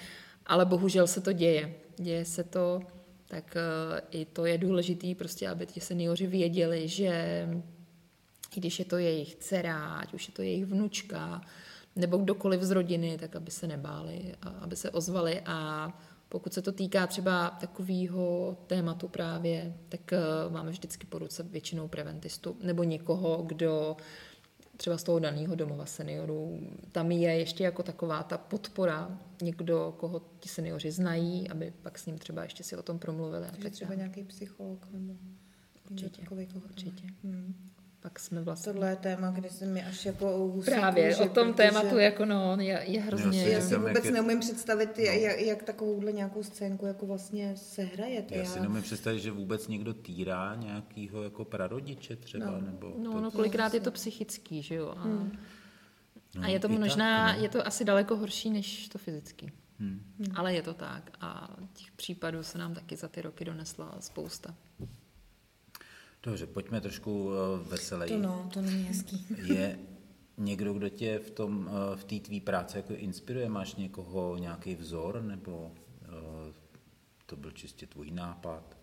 [0.47, 1.75] ale bohužel se to děje.
[1.97, 2.81] Děje se to,
[3.29, 7.49] tak uh, i to je důležité, prostě, aby ti seniori věděli, že
[8.57, 11.43] i když je to jejich dcera, ať už je to jejich vnučka,
[11.99, 15.89] nebo kdokoliv z rodiny, tak aby se nebáli, a aby se ozvali a
[16.29, 21.89] pokud se to týká třeba takového tématu právě, tak uh, máme vždycky po ruce většinou
[21.89, 23.97] preventistu nebo někoho, kdo
[24.77, 26.61] třeba z toho daného domova seniorů.
[26.93, 32.07] Tam je ještě jako taková ta podpora, někdo, koho ti seniori znají, aby pak s
[32.07, 33.47] ním třeba ještě si o tom promluvili.
[33.51, 35.15] Takže třeba nějaký psycholog nebo
[35.91, 37.07] určitě, takový, určitě.
[37.25, 37.55] Hmm
[38.09, 38.73] pak jsme vlastně...
[38.73, 41.69] Tohle je téma, kdy se mi až jako husí Právě, kůže, o tom protože...
[41.69, 43.49] tématu jako no, je, je hrozně...
[43.49, 45.05] Já si vůbec jak neumím představit, no.
[45.05, 48.25] jak, jak takovouhle nějakou scénku jako vlastně se hraje.
[48.31, 52.61] Já, já si neumím představit, že vůbec někdo týrá nějakýho jako prarodiče třeba, no.
[52.61, 52.95] nebo...
[52.99, 54.95] No, to, no, kolikrát je to psychický, že jo.
[54.97, 55.39] A, hmm.
[56.37, 57.43] a no, je to možná, tak, no.
[57.43, 59.53] je to asi daleko horší, než to fyzický.
[59.79, 60.03] Hmm.
[60.35, 64.55] Ale je to tak a těch případů se nám taky za ty roky donesla spousta.
[66.29, 68.13] Dobře, pojďme trošku eh, veseleji.
[68.13, 69.27] To no, to není hezký.
[69.55, 69.79] Je
[70.37, 73.49] někdo, kdo tě v tom, eh, v té tvý práci jako inspiruje?
[73.49, 76.53] Máš někoho, nějaký vzor, nebo eh,
[77.27, 78.77] to byl čistě tvůj nápad?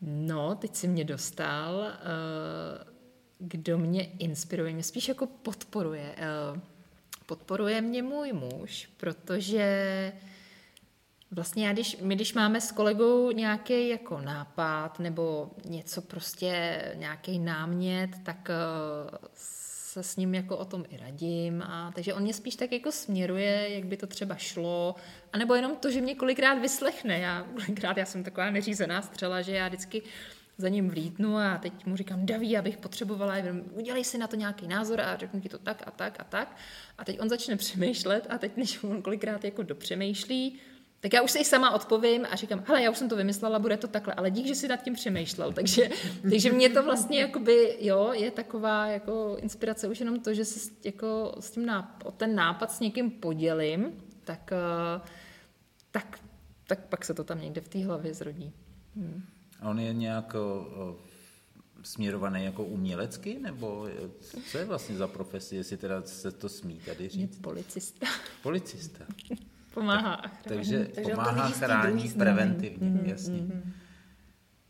[0.00, 1.86] No, teď si mě dostal.
[3.38, 4.72] Kdo mě inspiruje?
[4.72, 6.16] Mě spíš jako podporuje.
[7.26, 10.12] Podporuje mě můj muž, protože
[11.34, 17.38] Vlastně já, když, my když máme s kolegou nějaký jako nápad nebo něco prostě, nějaký
[17.38, 18.48] námět, tak
[19.10, 21.62] uh, se s ním jako o tom i radím.
[21.62, 24.94] A, takže on mě spíš tak jako směruje, jak by to třeba šlo.
[25.32, 27.18] A nebo jenom to, že mě kolikrát vyslechne.
[27.18, 30.02] Já, kolikrát já jsem taková neřízená střela, že já vždycky
[30.58, 33.34] za ním vlítnu a teď mu říkám, Daví, abych potřebovala,
[33.72, 36.56] udělej si na to nějaký názor a řeknu ti to tak a tak a tak.
[36.98, 40.60] A teď on začne přemýšlet a teď, než on kolikrát jako dopřemýšlí,
[41.02, 43.58] tak já už se i sama odpovím a říkám, hele, já už jsem to vymyslela,
[43.58, 45.52] bude to takhle, ale dík, že si nad tím přemýšlel.
[45.62, 45.88] Takže,
[46.30, 50.70] takže mě to vlastně jakoby, jo, je taková jako inspirace už jenom to, že se
[50.84, 53.92] jako s tím náp- o ten nápad s někým podělím,
[54.24, 55.00] tak, eh,
[55.90, 56.18] tak
[56.66, 58.52] tak pak se to tam někde v té hlavě zrodí.
[58.96, 59.22] Hmm.
[59.60, 60.98] A on je nějak o,
[61.82, 63.88] směrovaný jako umělecky, nebo
[64.50, 67.38] co je vlastně za profesi, jestli teda se to smí tady říct?
[67.38, 68.06] Policista.
[68.42, 69.04] Policista.
[69.74, 73.40] Pomáhá tak, Takže, takže pomáhá chrání preventivně, mm, jasně.
[73.40, 73.72] Mm.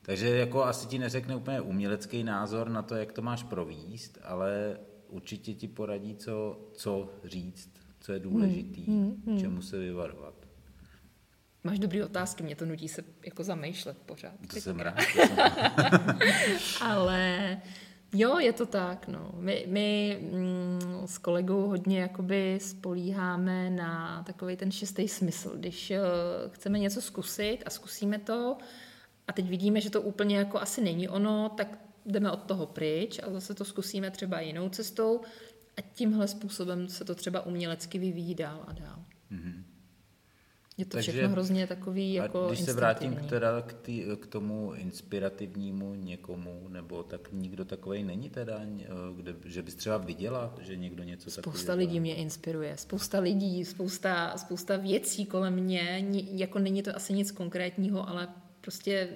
[0.03, 4.79] Takže jako asi ti neřekne úplně umělecký názor na to, jak to máš províst, ale
[5.09, 10.35] určitě ti poradí, co, co říct, co je důležitý, mm, mm, čemu se vyvarovat.
[11.65, 14.35] Máš dobré otázky, mě to nutí se jako zamýšlet pořád.
[14.55, 14.99] To jsem rád.
[16.81, 17.61] Ale
[18.15, 19.09] jo, je to tak.
[19.09, 19.31] No.
[19.35, 25.53] My, my mm, s kolegou hodně jakoby spolíháme na takový ten šestý smysl.
[25.57, 25.97] Když uh,
[26.53, 28.59] chceme něco zkusit a zkusíme to
[29.29, 33.21] a teď vidíme, že to úplně jako asi není ono, tak jdeme od toho pryč
[33.23, 35.21] a zase to zkusíme třeba jinou cestou
[35.77, 39.05] a tímhle způsobem se to třeba umělecky vyvíjí dál a dál.
[39.33, 39.63] Mm-hmm.
[40.79, 44.27] Je to Takže, všechno hrozně takový jako Když se vrátím k, teda k, tý, k
[44.27, 50.55] tomu inspirativnímu někomu, nebo tak nikdo takový není teda, eh, kde, že bys třeba viděla,
[50.61, 56.59] že někdo něco Spousta lidí mě inspiruje, spousta lidí, spousta, spousta věcí kolem mě, jako
[56.59, 58.29] není to asi nic konkrétního, ale
[58.61, 59.09] prostě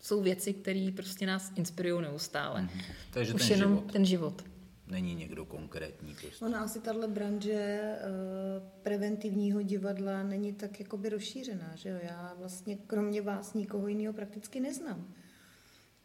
[0.00, 2.60] jsou věci, které prostě nás inspirují neustále.
[2.60, 2.82] Mm-hmm.
[3.10, 3.92] Takže Už ten jenom život.
[3.92, 4.53] ten život
[4.86, 6.14] není někdo konkrétní.
[6.14, 6.44] Prostě.
[6.44, 11.96] Ona asi tahle branže uh, preventivního divadla není tak jakoby rozšířená, že jo?
[12.02, 15.14] Já vlastně kromě vás nikoho jiného prakticky neznám.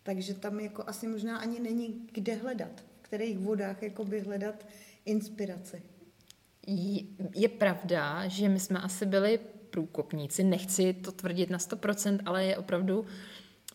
[0.04, 4.68] Takže tam jako asi možná ani není kde hledat, v kterých vodách jakoby hledat
[5.06, 5.84] inspiraci.
[7.36, 9.40] Je pravda, že my jsme asi byli
[9.70, 13.06] průkopníci, nechci to tvrdit na 100%, ale je opravdu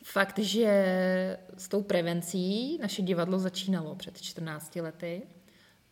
[0.05, 5.23] fakt, že s tou prevencí naše divadlo začínalo před 14 lety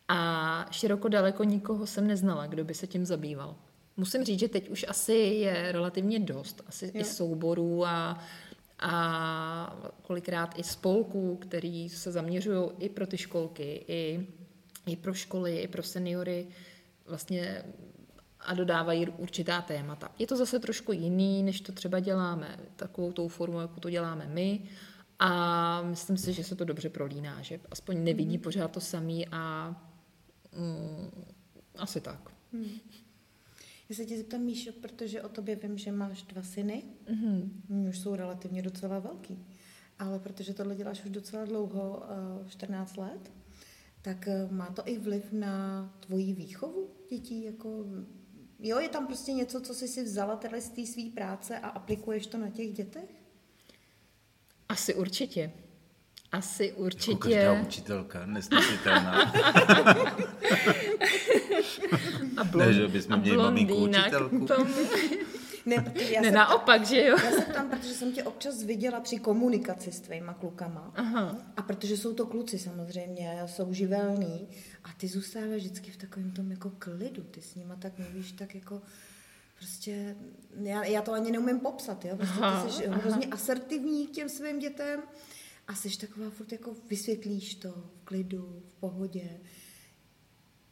[0.09, 3.57] a široko daleko nikoho jsem neznala, kdo by se tím zabýval.
[3.96, 6.92] Musím říct, že teď už asi je relativně dost, asi jo.
[6.94, 8.18] i souborů a,
[8.79, 14.27] a kolikrát i spolků, který se zaměřují i pro ty školky, i,
[14.87, 16.46] i pro školy, i pro seniory,
[17.07, 17.64] vlastně
[18.42, 20.12] a dodávají určitá témata.
[20.18, 24.26] Je to zase trošku jiný, než to třeba děláme takovou tou formou, jako to děláme
[24.26, 24.62] my.
[25.18, 28.42] A myslím si, že se to dobře prolíná, že aspoň nevidí mm.
[28.42, 29.74] pořád to samý a
[30.57, 31.24] mm,
[31.78, 32.31] asi tak.
[32.52, 32.70] Mm.
[33.88, 37.88] Já se tě zeptám, Míšo, protože o tobě vím, že máš dva syny, mm-hmm.
[37.88, 39.38] už jsou relativně docela velký,
[39.98, 42.02] ale protože tohle děláš už docela dlouho,
[42.48, 43.33] 14 eh, let,
[44.02, 47.85] tak eh, má to i vliv na tvoji výchovu dětí, jako
[48.64, 51.68] Jo, je tam prostě něco, co jsi si vzala teda z té své práce a
[51.68, 53.11] aplikuješ to na těch dětech?
[54.68, 55.53] Asi určitě.
[56.33, 57.11] Asi jako určitě.
[57.11, 59.33] Jako každá učitelka, nesnesitelná.
[62.37, 64.46] a blond, ne, že bychom měli maminku učitelku.
[65.66, 67.16] Ne, já ne naopak, že jo?
[67.25, 70.92] Já se tam, protože jsem tě občas viděla při komunikaci s tvýma klukama.
[70.94, 71.38] Aha.
[71.57, 74.48] A protože jsou to kluci samozřejmě, jsou živelní.
[74.85, 77.22] A ty zůstáváš vždycky v takovém tom jako klidu.
[77.22, 78.83] Ty s nima tak mluvíš tak jako
[79.57, 80.16] prostě,
[80.62, 82.16] já, já to ani neumím popsat, jo.
[82.16, 82.96] Prostě aha, ty jsi aha.
[82.96, 85.03] hrozně asertivní k těm svým dětem
[85.68, 89.40] a jsi taková furt jako vysvětlíš to v klidu, v pohodě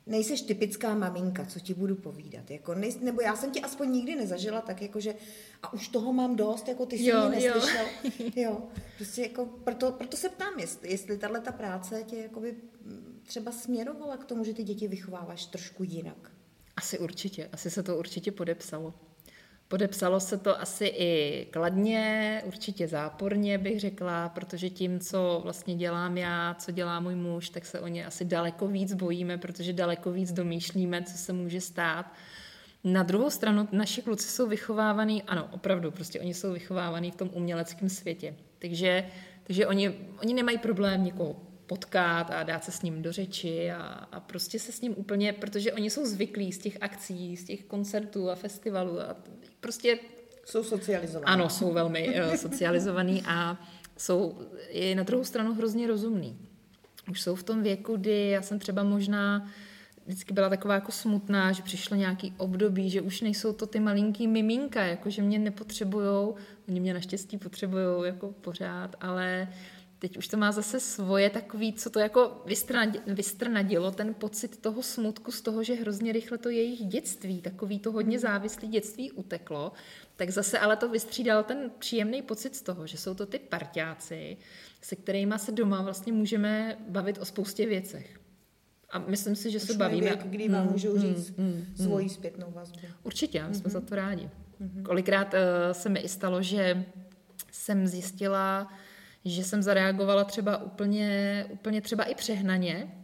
[0.06, 2.50] nejseš typická maminka, co ti budu povídat.
[2.50, 5.14] Jako nej, nebo já jsem ti aspoň nikdy nezažila tak, jako že
[5.62, 7.86] a už toho mám dost, jako ty jsi jo, mě neslyšel.
[8.18, 8.30] Jo.
[8.36, 8.68] jo.
[8.96, 13.52] Prostě jako, proto, proto se ptám, jestli, jestli tahle ta práce tě jakoby mm, třeba
[13.52, 16.32] směrovala k tomu, že ty děti vychováváš trošku jinak.
[16.76, 18.94] Asi určitě, asi se to určitě podepsalo.
[19.70, 26.18] Podepsalo se to asi i kladně, určitě záporně bych řekla, protože tím, co vlastně dělám
[26.18, 30.12] já, co dělá můj muž, tak se o ně asi daleko víc bojíme, protože daleko
[30.12, 32.12] víc domýšlíme, co se může stát.
[32.84, 37.30] Na druhou stranu naši kluci jsou vychovávaný, ano, opravdu, prostě oni jsou vychovávaný v tom
[37.32, 38.34] uměleckém světě.
[38.58, 39.06] Takže,
[39.44, 43.82] takže oni, oni nemají problém někoho potkat a dát se s ním do řeči a,
[44.12, 47.64] a prostě se s ním úplně, protože oni jsou zvyklí z těch akcí, z těch
[47.64, 49.16] koncertů a festivalů a
[49.60, 49.98] prostě...
[50.44, 51.26] Jsou socializovaní.
[51.26, 53.60] Ano, jsou velmi uh, socializovaní a
[53.96, 54.38] jsou
[54.68, 56.38] je na druhou stranu hrozně rozumný.
[57.10, 59.50] Už jsou v tom věku, kdy já jsem třeba možná
[60.06, 64.26] vždycky byla taková jako smutná, že přišlo nějaký období, že už nejsou to ty malinký
[64.26, 66.34] miminka, jako že mě nepotřebujou,
[66.68, 69.48] oni mě naštěstí potřebují jako pořád, ale
[70.00, 72.42] teď už to má zase svoje takový, co to jako
[73.06, 77.92] vystrnadilo, ten pocit toho smutku z toho, že hrozně rychle to jejich dětství, takový to
[77.92, 78.22] hodně hmm.
[78.22, 79.72] závislý dětství uteklo,
[80.16, 84.36] tak zase ale to vystřídal ten příjemný pocit z toho, že jsou to ty parťáci,
[84.80, 88.20] se kterými se doma vlastně můžeme bavit o spoustě věcech.
[88.90, 90.06] A myslím si, že Už se bavíme.
[90.06, 92.78] Věk, kdy vám hmm, můžou říct hmm, hmm, svoji zpětnou vazbu.
[93.02, 93.72] Určitě, my jsme hmm.
[93.72, 94.30] za to rádi.
[94.60, 94.82] Mm-hmm.
[94.82, 95.40] Kolikrát uh,
[95.72, 96.84] se mi i stalo, že
[97.52, 98.72] jsem zjistila,
[99.24, 102.94] že jsem zareagovala třeba úplně, úplně třeba i přehnaně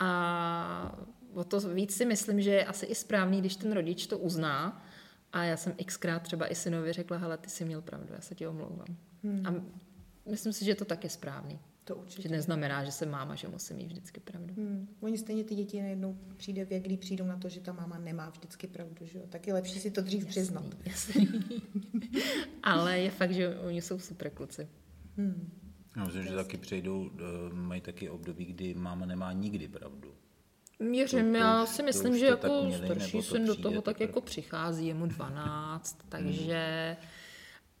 [0.00, 0.98] a
[1.34, 4.86] o to víc si myslím, že je asi i správný, když ten rodič to uzná
[5.32, 8.34] a já jsem xkrát třeba i synovi řekla, hele, ty jsi měl pravdu, já se
[8.34, 8.96] ti omlouvám.
[9.24, 9.46] Hmm.
[9.46, 9.54] A
[10.30, 11.58] myslím si, že to tak je správný.
[11.84, 12.22] To určitě.
[12.22, 14.54] Že neznamená, že jsem máma, že musím mít vždycky pravdu.
[14.54, 14.88] Hmm.
[15.00, 18.30] Oni stejně ty děti najednou přijde věk, kdy přijdou na to, že ta máma nemá
[18.30, 19.24] vždycky pravdu, že jo?
[19.28, 20.64] Tak je lepší si to dřív jasný, přiznat.
[20.86, 21.28] Jasný.
[22.62, 24.68] Ale je fakt, že oni jsou super kluci.
[25.16, 25.63] Hmm.
[25.96, 30.14] Já myslím, že taky přejdou, eh, mají taky období, kdy máma nemá nikdy pravdu.
[30.78, 34.86] Měřím, to, já si myslím, že jako měli, starší syn do toho tak jako přichází,
[34.86, 36.96] je mu 12, takže...
[37.00, 37.08] Hmm.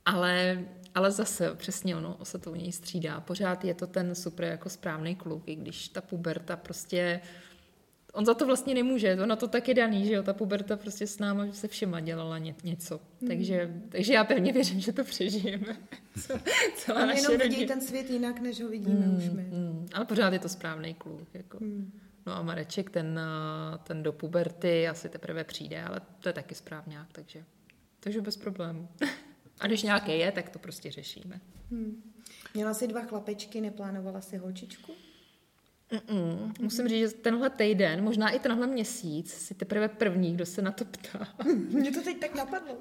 [0.06, 3.20] Ale, ale zase přesně ono se to u něj střídá.
[3.20, 7.20] Pořád je to ten super jako správný kluk, i když ta puberta prostě
[8.14, 10.76] on za to vlastně nemůže, to na to tak je daný, že jo, ta puberta
[10.76, 13.00] prostě s náma se všema dělala ně, něco.
[13.20, 13.28] Hmm.
[13.28, 15.76] Takže, takže já pevně věřím, že to přežijeme.
[16.26, 16.38] Co,
[16.76, 17.56] celá naše jenom rodina.
[17.56, 19.42] vidí ten svět jinak, než ho vidíme hmm, už my.
[19.42, 19.88] Hmm.
[19.92, 21.28] Ale pořád je to správný kluk.
[21.34, 21.58] Jako.
[21.58, 21.92] Hmm.
[22.26, 23.20] No a Mareček, ten,
[23.82, 27.44] ten do puberty asi teprve přijde, ale to je taky správňák, takže,
[28.00, 28.88] takže bez problémů.
[29.60, 31.40] A když nějaké je, tak to prostě řešíme.
[31.70, 32.02] Hmm.
[32.54, 34.92] Měla jsi dva chlapečky, neplánovala si holčičku?
[35.94, 36.52] Mm-mm.
[36.60, 40.72] Musím říct, že tenhle týden, možná i tenhle měsíc, si teprve první, kdo se na
[40.72, 41.28] to ptá.
[41.68, 42.78] Mě to teď tak napadlo.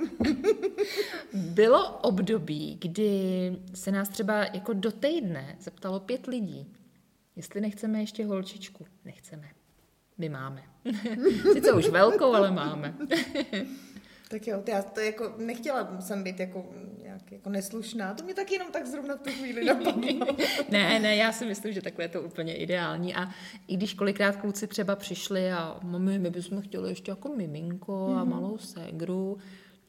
[1.34, 6.74] Bylo období, kdy se nás třeba jako do týdne zeptalo pět lidí,
[7.36, 8.86] jestli nechceme ještě holčičku.
[9.06, 9.50] Nechceme.
[10.18, 10.64] My máme.
[11.54, 12.96] Sice už velkou, ale máme.
[14.30, 16.74] Tak jo, já to jako nechtěla jsem být jako
[17.14, 20.02] nějak jako neslušná, to mě tak jenom tak zrovna v tu chvíli napadlo.
[20.70, 23.30] ne, ne, já si myslím, že takhle je to úplně ideální a
[23.68, 28.18] i když kolikrát kluci třeba přišli a mami, my bychom chtěli ještě jako miminko mm-hmm.
[28.18, 28.30] a mhm.
[28.30, 29.38] malou ségru,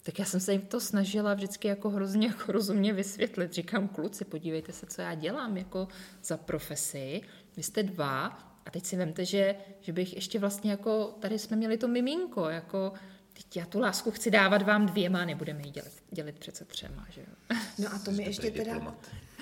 [0.02, 3.52] tak já jsem se jim to snažila vždycky jako hrozně jako rozumně vysvětlit.
[3.52, 5.88] Říkám, kluci, podívejte se, co já dělám jako
[6.24, 7.20] za profesi.
[7.56, 8.26] Vy jste dva
[8.66, 12.48] a teď si vemte, že, že bych ještě vlastně jako, tady jsme měli to miminko,
[12.48, 12.92] jako
[13.34, 17.20] teď já tu lásku chci dávat vám dvěma, nebudeme ji dělit, dělit přece třema, že
[17.20, 17.56] jo.
[17.78, 18.96] No a to mi ještě teda...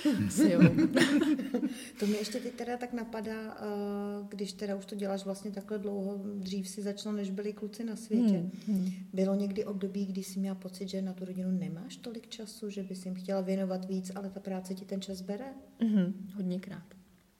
[1.99, 5.79] to mi ještě teď teda tak napadá, eh, když teda už to děláš vlastně takhle
[5.79, 8.37] dlouho, dřív si začala, než byli kluci na světě.
[8.37, 8.93] Hmm, hmm.
[9.13, 12.83] Bylo někdy období, kdy jsi měla pocit, že na tu rodinu nemáš tolik času, že
[12.83, 15.55] bys jim chtěla věnovat víc, ale ta práce ti ten čas bere?
[15.81, 16.95] Hmm, hodněkrát.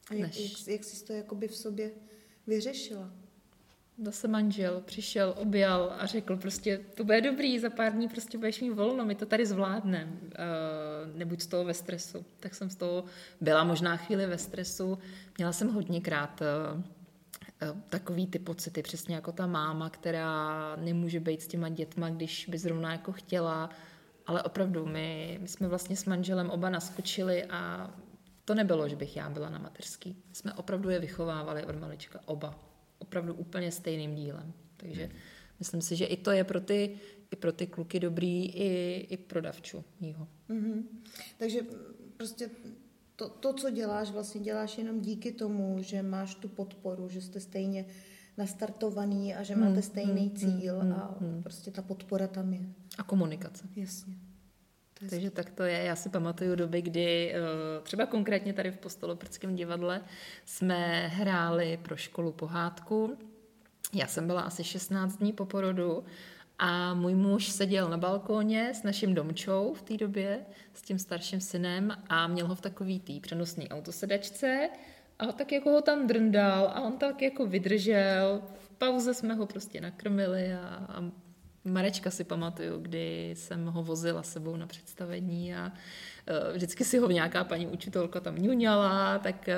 [0.09, 1.91] A jak, jak, jak jsi to jakoby v sobě
[2.47, 3.22] vyřešila?
[3.97, 8.61] Zase manžel přišel, objal a řekl prostě, to bude dobrý, za pár dní prostě budeš
[8.61, 12.25] mít volno, my to tady zvládneme, uh, nebuď z toho ve stresu.
[12.39, 13.03] Tak jsem z toho
[13.41, 14.97] byla možná chvíli ve stresu,
[15.37, 21.41] měla jsem hodněkrát uh, uh, takový ty pocity, přesně jako ta máma, která nemůže být
[21.41, 23.69] s těma dětma, když by zrovna jako chtěla,
[24.25, 27.91] ale opravdu my, my jsme vlastně s manželem oba naskočili a
[28.45, 30.23] to nebylo, že bych já byla na mateřský.
[30.33, 32.72] Jsme opravdu je vychovávali od malička oba
[33.03, 34.53] opravdu úplně stejným dílem.
[34.77, 35.09] Takže
[35.59, 36.99] myslím si, že i to je pro ty,
[37.31, 40.27] i pro ty kluky dobrý, i, i pro davču mýho.
[40.49, 40.83] Mm-hmm.
[41.37, 41.59] Takže
[42.17, 42.49] prostě
[43.15, 47.39] to, to, co děláš, vlastně děláš jenom díky tomu, že máš tu podporu, že jste
[47.39, 47.85] stejně
[48.37, 51.43] nastartovaný a že máte hmm, stejný hmm, cíl hmm, a hmm.
[51.43, 52.69] prostě ta podpora tam je.
[52.97, 53.67] A komunikace.
[53.75, 54.13] Jasně.
[55.09, 55.83] Takže tak to je.
[55.83, 57.39] Já si pamatuju doby, kdy eh,
[57.83, 60.01] třeba konkrétně tady v Postoloprckém divadle
[60.45, 63.17] jsme hráli pro školu pohádku.
[63.93, 66.03] Já jsem byla asi 16 dní po porodu
[66.59, 71.41] a můj muž seděl na balkóně s naším domčou v té době, s tím starším
[71.41, 74.69] synem a měl ho v takový tý přenosný autosedačce
[75.19, 78.41] a tak jako ho tam drndal a on tak jako vydržel.
[78.59, 81.03] V pauze jsme ho prostě nakrmili a, a
[81.65, 87.11] Marečka si pamatuju, kdy jsem ho vozila sebou na představení a uh, vždycky si ho
[87.11, 89.49] nějaká paní učitelka tam ňuňala, tak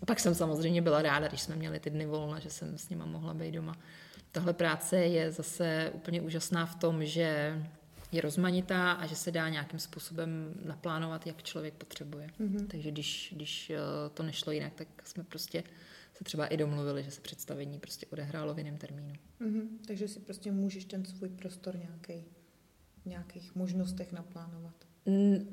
[0.00, 2.88] uh, pak jsem samozřejmě byla ráda, když jsme měli ty dny volna, že jsem s
[2.88, 3.76] nima mohla být doma.
[4.32, 7.58] Tahle práce je zase úplně úžasná v tom, že
[8.12, 12.30] je rozmanitá a že se dá nějakým způsobem naplánovat, jak člověk potřebuje.
[12.40, 12.66] Mm-hmm.
[12.66, 13.76] Takže když, když uh,
[14.14, 15.62] to nešlo jinak, tak jsme prostě
[16.20, 19.14] se třeba i domluvili, že se představení prostě odehrálo v jiném termínu.
[19.40, 19.68] Mm-hmm.
[19.86, 22.24] Takže si prostě můžeš ten svůj prostor nějaký,
[23.02, 24.74] v nějakých možnostech naplánovat.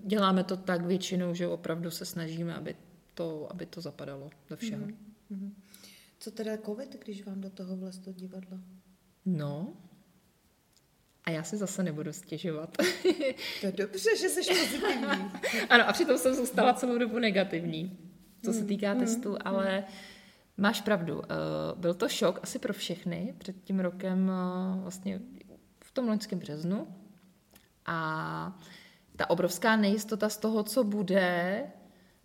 [0.06, 2.76] Děláme to tak většinou, že opravdu se snažíme, aby
[3.14, 4.86] to, aby to zapadalo do všeho.
[4.86, 5.52] Mm-hmm.
[6.20, 8.60] Co teda covid, když vám do toho vlez do divadla?
[9.26, 9.74] No,
[11.24, 12.78] a já si zase nebudu stěžovat.
[13.62, 15.32] to je dobře, že jsi pozitivní.
[15.70, 17.98] ano, a přitom jsem zůstala celou dobu negativní,
[18.46, 19.38] co se mm, týká mm, testu, mm.
[20.58, 21.22] Máš pravdu.
[21.24, 21.36] Eh,
[21.76, 25.20] byl to šok asi pro všechny před tím rokem, eh, vlastně
[25.84, 26.88] v tom loňském březnu,
[27.90, 28.60] A
[29.16, 31.64] ta obrovská nejistota z toho, co bude,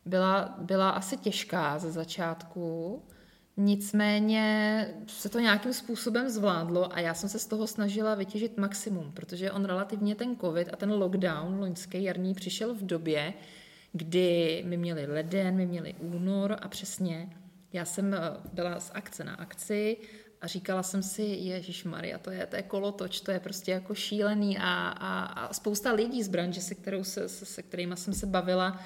[0.04, 3.02] byla, byla asi těžká ze začátku.
[3.56, 9.12] Nicméně se to nějakým způsobem zvládlo a já jsem se z toho snažila vytěžit maximum,
[9.12, 13.34] protože on relativně ten covid a ten lockdown loňský jarní přišel v době,
[13.92, 17.30] kdy my měli leden, my měli únor a přesně
[17.72, 18.18] já jsem eh,
[18.52, 19.96] byla z akce na akci
[20.40, 23.94] a říkala jsem si, Ježíš Maria, to je, to je kolotoč, to je prostě jako
[23.94, 28.14] šílený a, a, a spousta lidí z branže, se, kterou se, se, se kterými jsem
[28.14, 28.80] se bavila,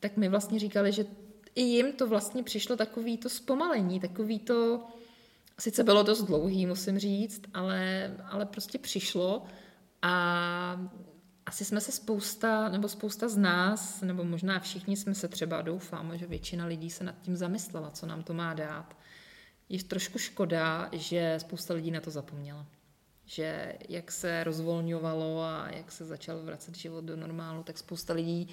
[0.00, 1.06] tak mi vlastně říkali, že
[1.54, 4.84] i jim to vlastně přišlo takový to zpomalení, takový to,
[5.58, 9.44] sice bylo dost dlouhý, musím říct, ale, ale prostě přišlo
[10.02, 10.90] a
[11.50, 16.18] asi jsme se spousta, nebo spousta z nás, nebo možná všichni jsme se třeba, doufám,
[16.18, 18.96] že většina lidí se nad tím zamyslela, co nám to má dát.
[19.68, 22.66] Je trošku škoda, že spousta lidí na to zapomněla.
[23.24, 28.48] Že jak se rozvolňovalo a jak se začal vracet život do normálu, tak spousta lidí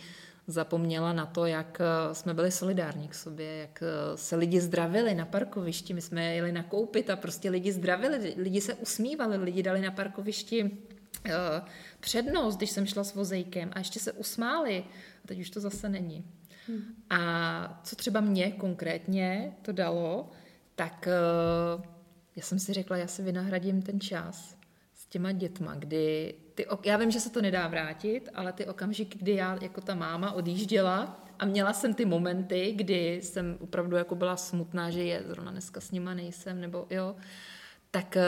[0.48, 5.16] zapomněla na to, jak eh, jsme byli solidární k sobě, jak eh, se lidi zdravili
[5.16, 5.94] na parkovišti.
[5.94, 10.87] My jsme jeli nakoupit a prostě lidi zdravili, lidi se usmívali, lidi dali na parkovišti
[12.00, 14.86] přednost, když jsem šla s vozejkem a ještě se usmáli.
[15.24, 16.26] A teď už to zase není.
[16.68, 16.82] Hmm.
[17.10, 20.32] A co třeba mě konkrétně to dalo,
[20.76, 21.08] tak
[22.36, 24.58] já jsem si řekla, já si vynahradím ten čas
[24.94, 29.20] s těma dětma, kdy ty, já vím, že se to nedá vrátit, ale ty okamžiky,
[29.20, 34.16] kdy já jako ta máma odjížděla a měla jsem ty momenty, kdy jsem opravdu jako
[34.16, 37.16] byla smutná, že je zrovna dneska s nima nejsem, nebo jo,
[37.92, 38.24] tak eh,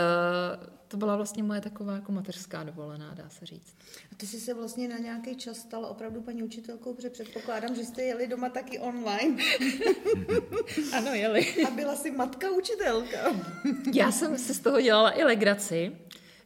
[0.88, 3.76] to byla vlastně moje taková jako mateřská dovolená, dá se říct.
[4.12, 7.84] A ty jsi se vlastně na nějaký čas stala opravdu paní učitelkou, protože předpokládám, že
[7.84, 9.44] jste jeli doma taky online.
[10.98, 11.64] ano, jeli.
[11.68, 13.18] A byla jsi matka učitelka.
[13.94, 15.92] Já jsem si z toho dělala i legraci,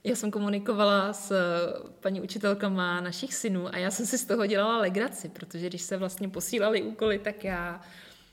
[0.03, 4.45] já jsem komunikovala s eh, paní učitelkama našich synů a já jsem si z toho
[4.45, 7.81] dělala legraci, protože když se vlastně posílali úkoly, tak já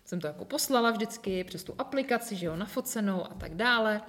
[0.05, 4.03] jsem to jako poslala vždycky přes tu aplikaci, že jo, nafocenou a tak dále.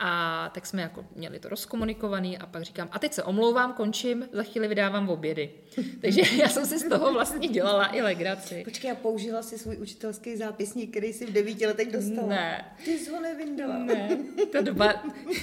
[0.00, 4.28] A tak jsme jako měli to rozkomunikovaný a pak říkám, a teď se omlouvám, končím,
[4.32, 5.50] za chvíli vydávám obědy.
[6.00, 8.62] Takže já jsem si z toho vlastně dělala i legraci.
[8.64, 12.28] Počkej, a použila si svůj učitelský zápisník, který si v devíti letech dostala?
[12.28, 12.64] Ne.
[12.84, 13.78] Ty jsi ho nevyndala?
[13.78, 14.18] Ne,
[14.52, 14.94] ta doba,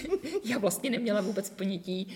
[0.46, 2.08] já vlastně neměla vůbec ponětí,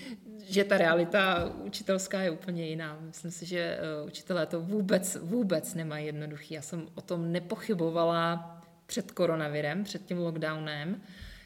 [0.49, 2.99] že ta realita učitelská je úplně jiná.
[3.01, 6.53] Myslím si, že eh, učitelé to vůbec, vůbec nemají jednoduchý.
[6.53, 11.01] Já jsem o tom nepochybovala před koronavirem, před tím lockdownem,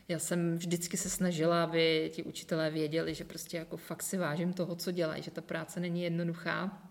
[0.07, 4.53] já jsem vždycky se snažila, aby ti učitelé věděli, že prostě jako fakt si vážím
[4.53, 6.81] toho, co dělají, že ta práce není jednoduchá.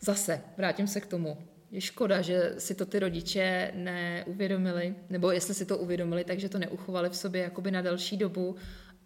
[0.00, 1.38] Zase, vrátím se k tomu.
[1.70, 6.58] Je škoda, že si to ty rodiče neuvědomili, nebo jestli si to uvědomili, takže to
[6.58, 8.56] neuchovali v sobě jakoby na další dobu,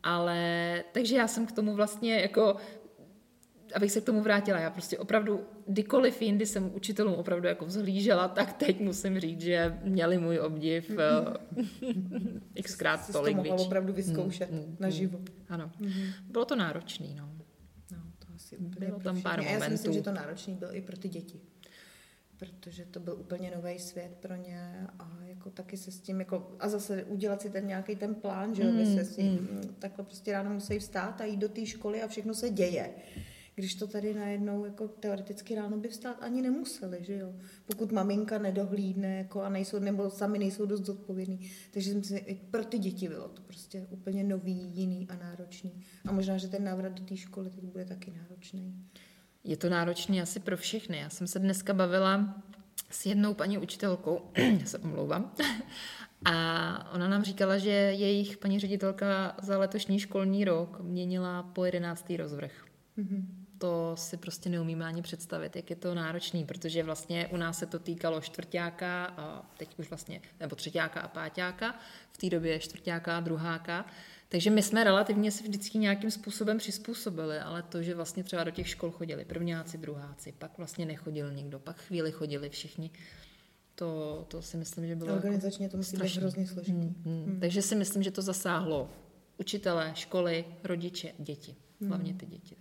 [0.03, 2.57] ale takže já jsem k tomu vlastně jako
[3.75, 8.29] abych se k tomu vrátila, já prostě opravdu, kdykoliv jindy jsem učitelům opravdu jako vzhlížela,
[8.29, 10.97] tak teď musím říct, že měli můj obdiv uh,
[12.63, 13.57] xkrát tolik větší.
[13.57, 15.21] to opravdu vyzkoušet mm, mm, naživo.
[15.49, 15.71] Ano.
[15.81, 15.91] Mm.
[16.31, 17.31] Bylo to náročný, no.
[17.93, 19.61] No, to asi úplně Bylo tam pár momentů.
[19.61, 21.41] Já si myslím, že to náročný byl i pro ty děti
[22.39, 26.51] protože to byl úplně nový svět pro ně a jako taky se s tím jako,
[26.61, 29.75] a zase udělat si ten nějaký ten plán, že mm, se s tím, mm.
[29.79, 32.91] takhle prostě ráno musí vstát a jít do té školy a všechno se děje
[33.57, 37.35] když to tady najednou jako teoreticky ráno by vstát ani nemuseli, že jo.
[37.67, 41.51] Pokud maminka nedohlídne jako a nejsou, nebo sami nejsou dost zodpovědní.
[41.71, 45.73] Takže jsem si, i pro ty děti bylo to prostě úplně nový, jiný a náročný.
[46.09, 48.75] A možná, že ten návrat do té školy teď bude taky náročný.
[49.45, 50.99] Je to náročný asi pro všechny.
[50.99, 52.43] Já jsem se dneska bavila
[52.91, 54.21] s jednou paní učitelkou,
[54.61, 55.35] já se omlouvám,
[56.25, 62.17] a ona nám říkala, že jejich paní ředitelka za letošní školní rok měnila po jedenáctý
[62.17, 62.65] rozvrh.
[62.99, 67.59] Mm-hmm to si prostě neumíme ani představit, jak je to náročný, protože vlastně u nás
[67.59, 71.75] se to týkalo čtvrtáka a teď už vlastně, nebo třetíáka a páťáka,
[72.13, 73.87] v té době čtvrtáka a druháka,
[74.29, 78.51] takže my jsme relativně se vždycky nějakým způsobem přizpůsobili, ale to, že vlastně třeba do
[78.51, 82.91] těch škol chodili prvňáci, druháci, pak vlastně nechodil nikdo, pak chvíli chodili všichni,
[83.75, 86.73] to, to si myslím, že bylo Organizačně jako to musí být hrozně složitý.
[86.73, 87.25] Hmm, hmm.
[87.25, 87.41] Hmm.
[87.41, 88.91] Takže si myslím, že to zasáhlo
[89.39, 91.57] učitele, školy, rodiče, děti,
[91.89, 92.57] hlavně ty děti.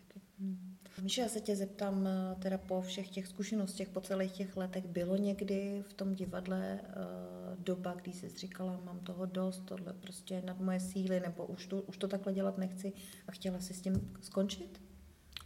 [1.01, 4.85] Míša, já se tě zeptám, eh, teda po všech těch zkušenostech, po celých těch letech,
[4.85, 10.41] bylo někdy v tom divadle uh, doba, kdy jsi říkala, mám toho dost, tohle prostě
[10.45, 12.93] nad moje síly, nebo už to, už to takhle dělat nechci
[13.27, 14.81] a chtěla jsi s tím skončit?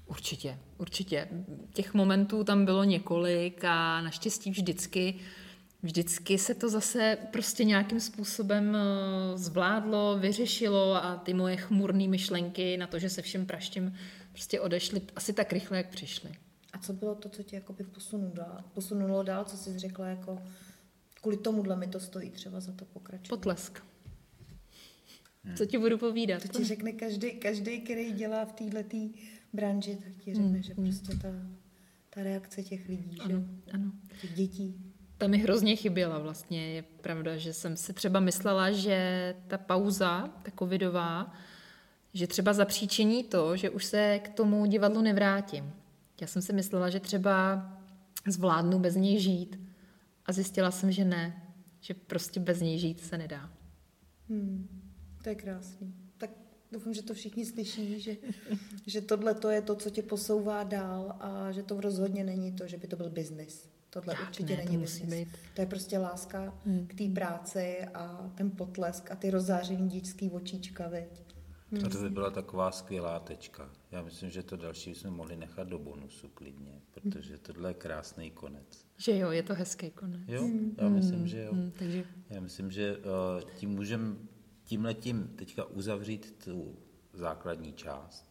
[0.05, 1.27] Určitě, určitě.
[1.73, 5.15] Těch momentů tam bylo několik a naštěstí vždycky
[5.83, 12.77] vždycky se to zase prostě nějakým způsobem eh, zvládlo, vyřešilo a ty moje chmurné myšlenky
[12.77, 13.95] na to, že se všem praštím
[14.31, 16.31] prostě odešli asi tak rychle, jak přišli.
[16.73, 20.41] A co bylo to, co tě jakoby posunulo dál, posunulo dál, co jsi řekla jako
[21.21, 23.37] kvůli tomuhle mi to stojí třeba za to pokračovat?
[23.37, 23.83] Potlesk.
[25.43, 25.55] Hmm.
[25.55, 26.41] Co ti budu povídat?
[26.41, 28.95] To ti řekne každý, každý, který dělá v této
[29.53, 30.63] branži, tak ti řekne, hmm.
[30.63, 31.27] že prostě ta,
[32.09, 33.71] ta reakce těch lidí, ano, že?
[33.71, 33.91] Ano.
[34.21, 34.88] těch dětí.
[35.19, 36.73] Ta mi hrozně chyběla vlastně.
[36.73, 41.33] Je pravda, že jsem si třeba myslela, že ta pauza, ta covidová,
[42.13, 45.73] že třeba zapříčení to, že už se k tomu divadlu nevrátím.
[46.21, 47.63] Já jsem si myslela, že třeba
[48.27, 49.59] zvládnu bez něj žít
[50.25, 51.51] a zjistila jsem, že ne,
[51.81, 53.51] že prostě bez něj žít se nedá.
[54.29, 54.67] Hmm,
[55.23, 55.93] to je krásný.
[56.17, 56.29] Tak
[56.71, 58.17] doufám, že to všichni slyší, že,
[58.85, 62.67] že tohle to je to, co tě posouvá dál a že to rozhodně není to,
[62.67, 63.69] že by to byl biznis.
[63.89, 65.09] Tohle tak, určitě ne, není biznis.
[65.09, 65.37] Být.
[65.55, 66.87] To je prostě láska hmm.
[66.87, 71.23] k té práci a ten potlesk a ty rozáření dětský očička, veď.
[71.71, 71.85] Hmm.
[71.85, 73.69] A to by byla taková skvělá tečka.
[73.91, 78.31] Já myslím, že to další jsme mohli nechat do bonusu klidně, protože tohle je krásný
[78.31, 78.85] konec.
[78.97, 80.21] Že jo, je to hezký konec.
[80.27, 80.75] Jo, hmm.
[80.77, 81.53] já myslím, že jo.
[81.53, 82.03] Hmm, takže...
[82.29, 83.03] Já myslím, že uh,
[83.55, 84.15] tím můžeme
[84.63, 86.75] tímhletím teďka uzavřít tu
[87.13, 88.28] základní část.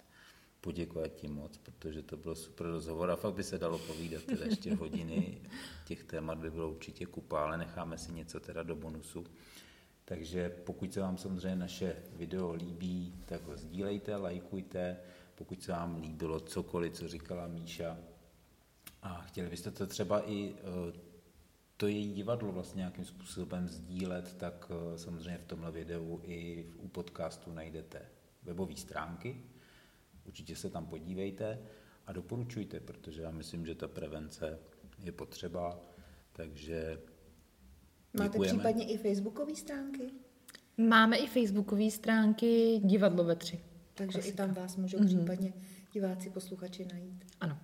[0.61, 4.45] Poděkovat ti moc, protože to bylo super rozhovor a fakt by se dalo povídat teda
[4.45, 5.41] ještě hodiny.
[5.87, 9.25] Těch témat by bylo určitě kupa, ale necháme si něco teda do bonusu.
[10.05, 14.97] Takže pokud se vám samozřejmě naše video líbí, tak ho sdílejte, lajkujte.
[15.35, 17.99] Pokud se vám líbilo cokoliv, co říkala Míša,
[19.03, 20.99] a chtěli byste to třeba i eh,
[21.77, 26.89] to její divadlo vlastně nějakým způsobem sdílet, tak eh, samozřejmě v tomhle videu i u
[26.89, 28.03] podcastu najdete
[28.43, 29.41] webové stránky.
[30.29, 31.59] Určitě se tam podívejte
[32.07, 34.59] a doporučujte, protože já myslím, že ta prevence
[35.05, 35.81] je potřeba,
[36.33, 36.99] takže
[38.13, 38.59] Máte Děkujeme.
[38.59, 40.11] případně i facebookové stránky?
[40.77, 43.61] Máme i facebookové stránky Divadlo ve tři.
[43.95, 44.35] Takže Klasika.
[44.35, 45.07] i tam vás můžou mm-hmm.
[45.07, 45.53] případně
[45.93, 47.25] diváci, posluchači najít.
[47.41, 47.59] Ano.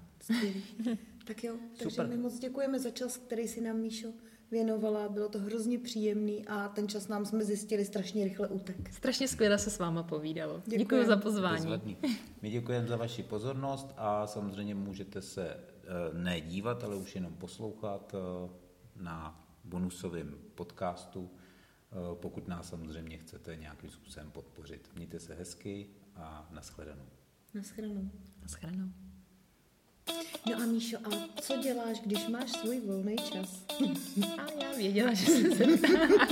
[1.25, 2.09] tak jo, takže Super.
[2.09, 4.13] my moc děkujeme za čas, který si nám Míšo
[4.55, 5.09] věnovala.
[5.09, 8.93] Bylo to hrozně příjemný a ten čas nám jsme zjistili strašně rychle utek.
[8.93, 10.63] Strašně skvěle se s váma povídalo.
[10.67, 11.97] Děkuji za pozvání.
[12.43, 15.59] My děkujeme za vaši pozornost a samozřejmě můžete se eh,
[16.13, 18.51] nedívat, ale už jenom poslouchat eh,
[18.97, 24.91] na bonusovém podcastu, eh, pokud nás samozřejmě chcete nějakým způsobem podpořit.
[24.95, 25.87] Mějte se hezky
[26.17, 27.07] a naschledanou.
[27.55, 28.11] Naschledanou.
[28.43, 29.04] Naschledanou.
[30.51, 33.49] No a Míšo, a co děláš, když máš svůj volný čas?
[34.39, 36.29] a já věděla, že se zeptáš.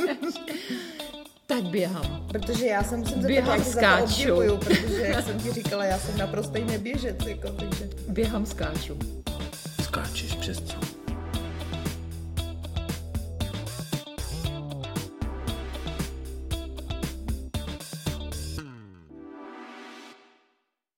[1.46, 2.26] tak běhám.
[2.28, 4.34] Protože já jsem musím zeptat, jak skáču.
[4.34, 7.16] Obdivuju, protože jak jsem ti říkala, já jsem naprostý neběžec.
[7.26, 7.90] Jako, takže...
[8.08, 8.98] Běhám, skáču.
[9.82, 11.01] Skáčeš přes co?